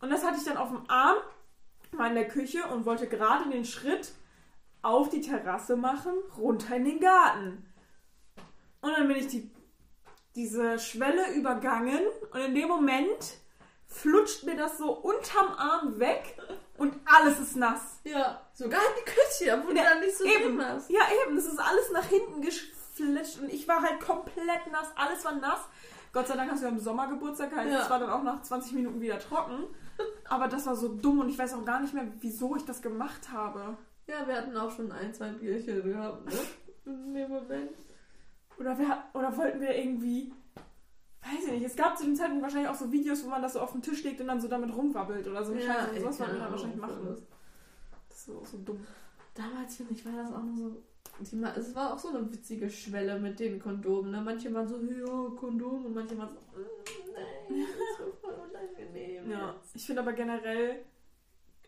[0.00, 1.18] Und das hatte ich dann auf dem Arm,
[1.92, 4.12] war in der Küche und wollte gerade den Schritt
[4.80, 7.66] auf die Terrasse machen, runter in den Garten.
[8.80, 9.50] Und dann bin ich die,
[10.34, 12.00] diese Schwelle übergangen
[12.32, 13.36] und in dem Moment
[13.86, 16.36] flutscht mir das so unterm Arm weg
[16.78, 18.00] und alles ist nass.
[18.04, 20.56] Ja, sogar in die Küche, wo du Ja, dann nicht so eben.
[20.58, 20.90] drin hast.
[20.90, 25.24] Ja, eben, es ist alles nach hinten geflitscht und ich war halt komplett nass, alles
[25.24, 25.60] war nass.
[26.12, 27.82] Gott sei Dank hast du ja im Sommer Geburtstag, halt, Ja.
[27.82, 29.64] es war dann auch nach 20 Minuten wieder trocken.
[30.28, 32.80] Aber das war so dumm und ich weiß auch gar nicht mehr, wieso ich das
[32.82, 33.76] gemacht habe.
[34.06, 36.32] Ja, wir hatten auch schon ein, zwei Bierchen gehabt, ne?
[36.86, 37.70] In dem Moment.
[38.62, 40.32] Oder, wir, oder wollten wir irgendwie.
[41.20, 41.64] Weiß ich nicht.
[41.64, 43.82] Es gab zu dem Zeitpunkt wahrscheinlich auch so Videos, wo man das so auf den
[43.82, 45.52] Tisch legt und dann so damit rumwabbelt oder so.
[45.54, 47.16] Ja, Scheiße, sowas keine dann wahrscheinlich machen.
[48.08, 48.84] Das ist so, so dumm.
[49.34, 50.82] Damals, finde ich, war das auch nur so.
[51.20, 54.12] Die, es war auch so eine witzige Schwelle mit den Kondomen.
[54.12, 54.20] Ne?
[54.20, 57.66] Manche waren so, ja, Kondom und manche waren so, mm, nein,
[57.98, 59.30] das ist voll unangenehm.
[59.30, 59.54] Ja.
[59.74, 60.84] Ich finde aber generell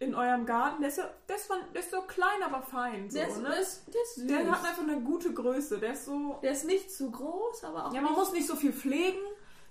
[0.05, 3.11] in eurem Garten, der ist, ja, der ist, von, der ist so klein, aber fein.
[3.11, 3.49] So, Der, ist, ne?
[3.49, 4.27] der, ist, der ist süß.
[4.27, 5.79] der hat einfach eine gute Größe.
[5.79, 6.39] Der ist so.
[6.43, 9.19] der ist nicht zu groß, aber auch Ja, man nicht muss nicht so viel pflegen,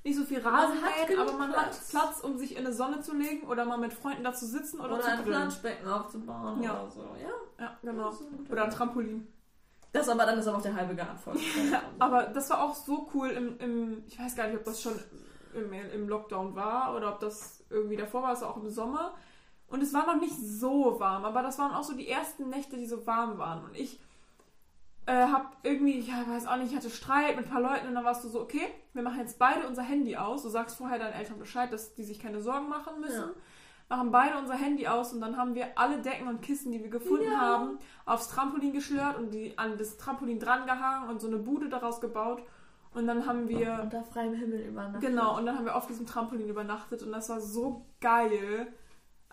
[0.04, 1.80] nicht so viel Rasen mähen, aber man Platz.
[1.80, 4.46] hat Platz, um sich in eine Sonne zu legen oder mal mit Freunden da zu
[4.46, 5.24] sitzen oder, oder, zu ein.
[5.24, 6.82] Planschbecken aufzubauen Ja.
[6.82, 7.16] oder so.
[7.22, 8.10] Ja, Ja, genau.
[8.10, 8.72] Ein Oder ein.
[8.72, 9.28] Trampolin.
[9.94, 11.36] Das aber dann ist aber auch der halbe Garten voll.
[12.00, 15.00] Aber das war auch so cool im, im ich weiß gar nicht, ob das schon
[15.54, 19.14] im, im Lockdown war oder ob das irgendwie davor war, es war auch im Sommer.
[19.74, 22.78] Und es war noch nicht so warm, aber das waren auch so die ersten Nächte,
[22.78, 23.66] die so warm waren.
[23.66, 24.00] Und ich
[25.08, 27.96] äh, hab irgendwie, ich weiß auch nicht, ich hatte Streit mit ein paar Leuten und
[27.96, 30.44] dann warst du so, okay, wir machen jetzt beide unser Handy aus.
[30.44, 33.32] Du sagst vorher deinen Eltern Bescheid, dass die sich keine Sorgen machen müssen.
[33.90, 33.98] Ja.
[33.98, 36.92] Machen beide unser Handy aus und dann haben wir alle Decken und Kissen, die wir
[36.92, 37.40] gefunden Ja.
[37.40, 42.00] haben, aufs Trampolin geschlört und die an das Trampolin drangehangen und so eine Bude daraus
[42.00, 42.44] gebaut.
[42.94, 45.02] Und dann haben wir Unter freiem Himmel übernachtet.
[45.02, 48.72] Genau, und dann haben wir auf diesem Trampolin übernachtet und das war so geil.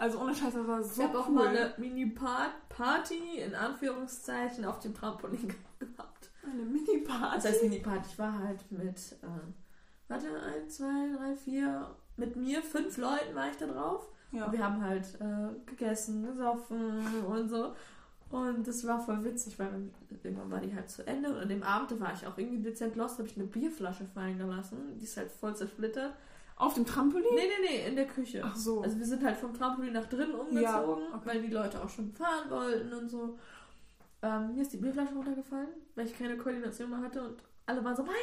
[0.01, 1.34] Also ohne Scheiß, das war so ich habe auch cool.
[1.34, 5.46] mal eine Mini-Party in Anführungszeichen auf dem Trampolin
[5.78, 6.30] gehabt.
[6.42, 7.34] Eine Mini-Party.
[7.34, 10.26] Das heißt Mini-Party, ich war halt mit, äh, warte,
[10.64, 10.86] 1, 2,
[11.18, 14.09] 3, 4, mit mir, fünf Leuten war ich da drauf.
[14.32, 14.46] ja.
[14.46, 17.74] Und wir haben halt äh, gegessen, gesoffen und so.
[18.30, 19.90] Und das war voll witzig, weil
[20.22, 21.28] irgendwann war die halt zu Ende.
[21.28, 24.38] Und an dem Abend, war ich auch irgendwie dezent lost, habe ich eine Bierflasche fallen
[24.38, 24.96] gelassen.
[24.98, 26.14] Die ist halt voll zersplittert.
[26.61, 27.34] Auf dem Trampolin?
[27.34, 28.42] Nee, nee, nee, in der Küche.
[28.44, 28.82] Ach so.
[28.82, 30.82] Also wir sind halt vom Trampolin nach drinnen umgezogen, Ja,
[31.14, 31.20] okay.
[31.24, 33.38] weil die Leute auch schon fahren wollten und so.
[34.22, 37.96] Ähm, mir ist die Bierflasche runtergefallen, weil ich keine Koordination mehr hatte und alle waren
[37.96, 38.16] so, Maja,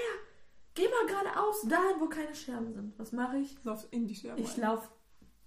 [0.76, 2.94] geh mal geradeaus, dahin, wo keine Scherben sind.
[3.00, 3.58] Was mache ich?
[3.64, 4.40] Lauf in die Scherbe.
[4.40, 4.88] Ich laufe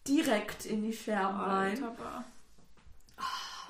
[0.08, 1.70] direkt in die Scherben rein.
[1.84, 2.24] Alter, war-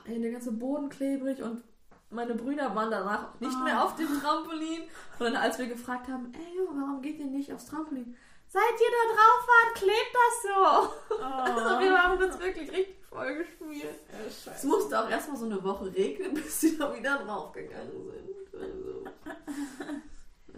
[0.06, 1.62] Ey, der ganze Boden klebrig und
[2.08, 3.64] meine Brüder waren danach nicht Ah.
[3.64, 4.82] mehr auf dem Trampolin.
[5.18, 8.16] Und als wir gefragt haben, ey, warum geht ihr nicht aufs Trampolin?
[8.52, 11.16] Seit ihr da drauf wart, klebt das so.
[11.24, 11.96] Also wir Oh.
[11.96, 14.00] haben das wirklich richtig voll gespielt.
[14.26, 14.66] Es Scheiße.
[14.66, 18.60] musste auch erstmal so eine Woche regnen, bis sie da wieder draufgegangen sind.
[18.60, 19.04] Also,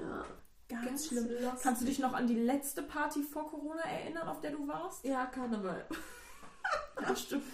[0.01, 0.25] ja,
[0.69, 1.29] Ganz schlimm.
[1.43, 1.63] lost.
[1.63, 5.05] Kannst du dich noch an die letzte Party vor Corona erinnern, auf der du warst?
[5.05, 5.87] Ja, Karneval.
[7.01, 7.45] Ja, stimmt.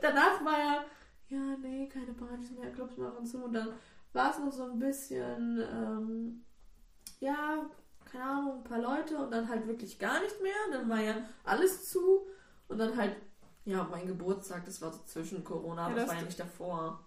[0.00, 0.84] Danach war ja,
[1.28, 3.44] ja, nee, keine Partys mehr, Clubs machen zu.
[3.44, 3.74] Und dann
[4.14, 6.44] war es noch so ein bisschen, ähm,
[7.20, 7.68] ja,
[8.10, 10.52] keine Ahnung, ein paar Leute und dann halt wirklich gar nicht mehr.
[10.72, 12.26] Dann war ja alles zu.
[12.68, 13.16] Und dann halt,
[13.64, 17.00] ja, mein Geburtstag, das war so zwischen Corona, aber Ja, das war ja nicht davor.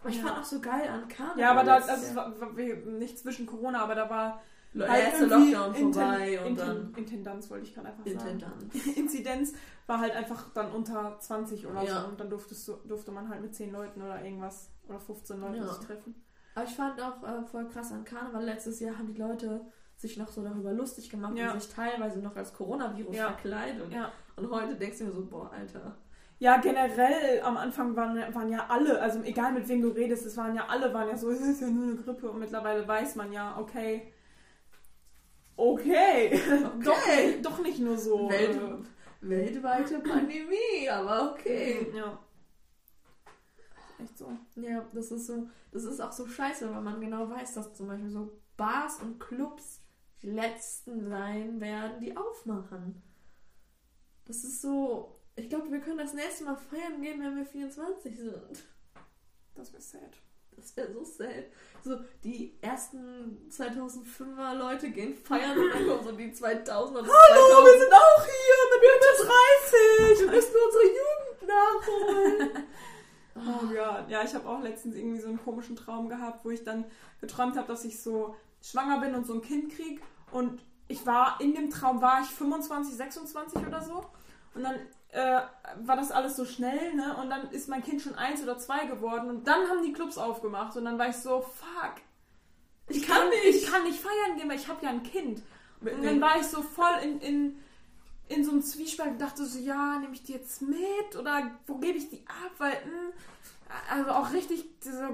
[0.00, 0.26] Aber ich Ja.
[0.26, 1.40] fand auch so geil an Karneval.
[1.40, 2.38] Ja, aber da, also, Jahr.
[2.40, 4.42] war, nicht zwischen Corona, aber da war
[4.78, 8.18] halt erste Lockdown Inten- vorbei und Inten- dann Intendanz wollte ich gerade einfach sagen.
[8.18, 8.74] Intendanz.
[8.96, 9.52] Inzidenz
[9.86, 12.02] war halt einfach dann unter 20 oder Ja.
[12.02, 15.40] so und dann durftest du, durfte man halt mit 10 Leuten oder irgendwas oder 15
[15.40, 15.66] Leuten Ja.
[15.68, 16.14] sich treffen.
[16.56, 18.42] Aber ich fand auch äh, voll krass an Karneval.
[18.44, 19.60] Letztes Jahr haben die Leute
[19.96, 21.52] sich noch so darüber lustig gemacht Ja.
[21.52, 23.26] und sich teilweise noch als Coronavirus Ja.
[23.32, 23.92] verkleidet.
[23.92, 24.10] Ja.
[24.36, 25.96] Und heute denkst du mir so, boah, Alter.
[26.38, 30.36] Ja, generell am Anfang waren, waren ja alle, also egal mit wem du redest, es
[30.38, 33.16] waren ja alle, waren ja so, es ist ja nur eine Grippe und mittlerweile weiß
[33.16, 34.12] man ja, okay,
[35.56, 36.40] okay,
[36.84, 38.28] doch, nicht, doch nicht nur so.
[38.30, 41.86] Welt, äh, weltweite Pandemie, aber okay.
[41.94, 42.18] Ja.
[44.02, 44.30] Echt so.
[44.56, 47.88] Ja, das ist so, das ist auch so scheiße, weil man genau weiß, dass zum
[47.88, 49.80] Beispiel so Bars und Clubs
[50.22, 53.02] die letzten sein werden, die aufmachen.
[54.26, 55.18] Das ist so.
[55.36, 58.64] Ich glaube, wir können das nächste Mal feiern gehen, wenn wir 24 sind.
[59.54, 60.16] Das wäre sad.
[60.56, 61.44] Das wäre so sad.
[61.84, 66.98] So, die ersten 2005er Leute gehen feiern und dann kommen so die 2000er.
[66.98, 67.78] und Hallo, wir 2000er.
[67.78, 69.10] sind auch hier mit Mitte
[70.16, 70.20] 30.
[70.20, 72.64] Wir müssen unsere Jugend nachholen.
[73.36, 76.64] Oh Gott, ja, ich habe auch letztens irgendwie so einen komischen Traum gehabt, wo ich
[76.64, 76.84] dann
[77.20, 80.00] geträumt habe, dass ich so schwanger bin und so ein Kind krieg.
[80.30, 84.04] Und ich war, in dem Traum war ich 25, 26 oder so.
[84.54, 84.76] Und dann
[85.10, 85.42] äh,
[85.84, 87.16] war das alles so schnell, ne?
[87.16, 89.28] Und dann ist mein Kind schon eins oder zwei geworden.
[89.28, 90.76] Und dann haben die Clubs aufgemacht.
[90.76, 91.94] Und dann war ich so, fuck.
[92.88, 95.42] Ich kann nicht, ich kann nicht feiern gehen, weil ich habe ja ein Kind.
[95.80, 97.58] Und dann war ich so voll in, in,
[98.28, 101.78] in so einem Zwiespalt und dachte so, ja, nehme ich die jetzt mit oder wo
[101.78, 102.52] gebe ich die ab?
[102.58, 103.12] Weil, mh,
[103.90, 105.08] also auch richtig diese,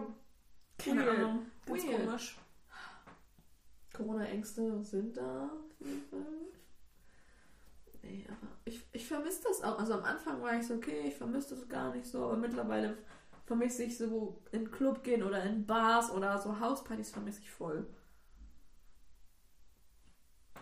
[0.78, 1.18] keine Weird.
[1.18, 1.96] Ahnung, ganz Weird.
[2.06, 2.38] komisch.
[3.94, 5.50] Corona-Ängste sind da.
[8.02, 9.78] Nee, aber ich, ich vermisse das auch.
[9.78, 12.96] Also am Anfang war ich so, okay, ich vermisse das gar nicht so, aber mittlerweile
[13.44, 17.86] vermisse ich so in Club gehen oder in Bars oder so Hauspartys vermisse ich voll.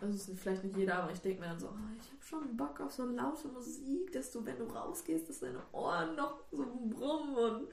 [0.01, 2.57] Also ist vielleicht nicht jeder, aber ich denke mir dann so, oh, ich habe schon
[2.57, 6.65] Bock auf so laute Musik, dass du, wenn du rausgehst, dass deine Ohren noch so
[6.89, 7.69] brummen und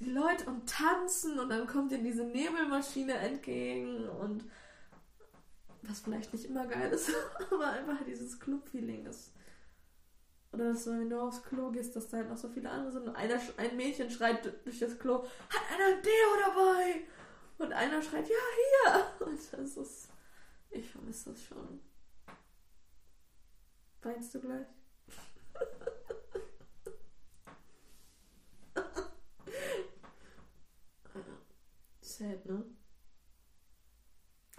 [0.00, 4.44] die Leute und tanzen und dann kommt dir diese Nebelmaschine entgegen und
[5.82, 7.10] was vielleicht nicht immer geil ist,
[7.50, 9.32] aber einfach dieses Club-Feeling ist.
[10.52, 12.92] Oder dass du, wenn du aufs Klo gehst, dass da halt noch so viele andere
[12.92, 17.02] sind und einer, ein Mädchen schreit durch das Klo, hat einer ein Deo dabei?
[17.58, 19.04] Und einer schreit, ja, hier!
[19.26, 20.08] Und das ist,
[20.70, 21.80] ich vermisse das schon.
[24.02, 24.66] Weinst du gleich?
[32.00, 32.64] Sad, ne?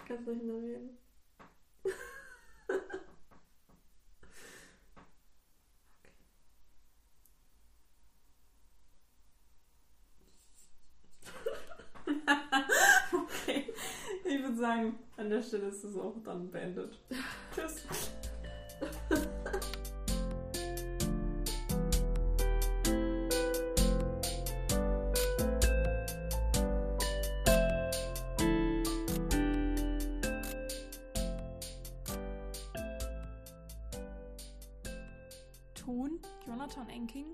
[0.05, 0.97] Kannst nicht mehr reden.
[13.13, 13.73] Okay,
[14.23, 16.99] ich würde sagen, an der Stelle ist es auch dann beendet.
[17.55, 17.85] Tschüss.
[35.75, 37.27] Ton Jonathan Enking,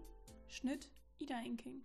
[0.50, 1.82] Schnitt Ida Enking.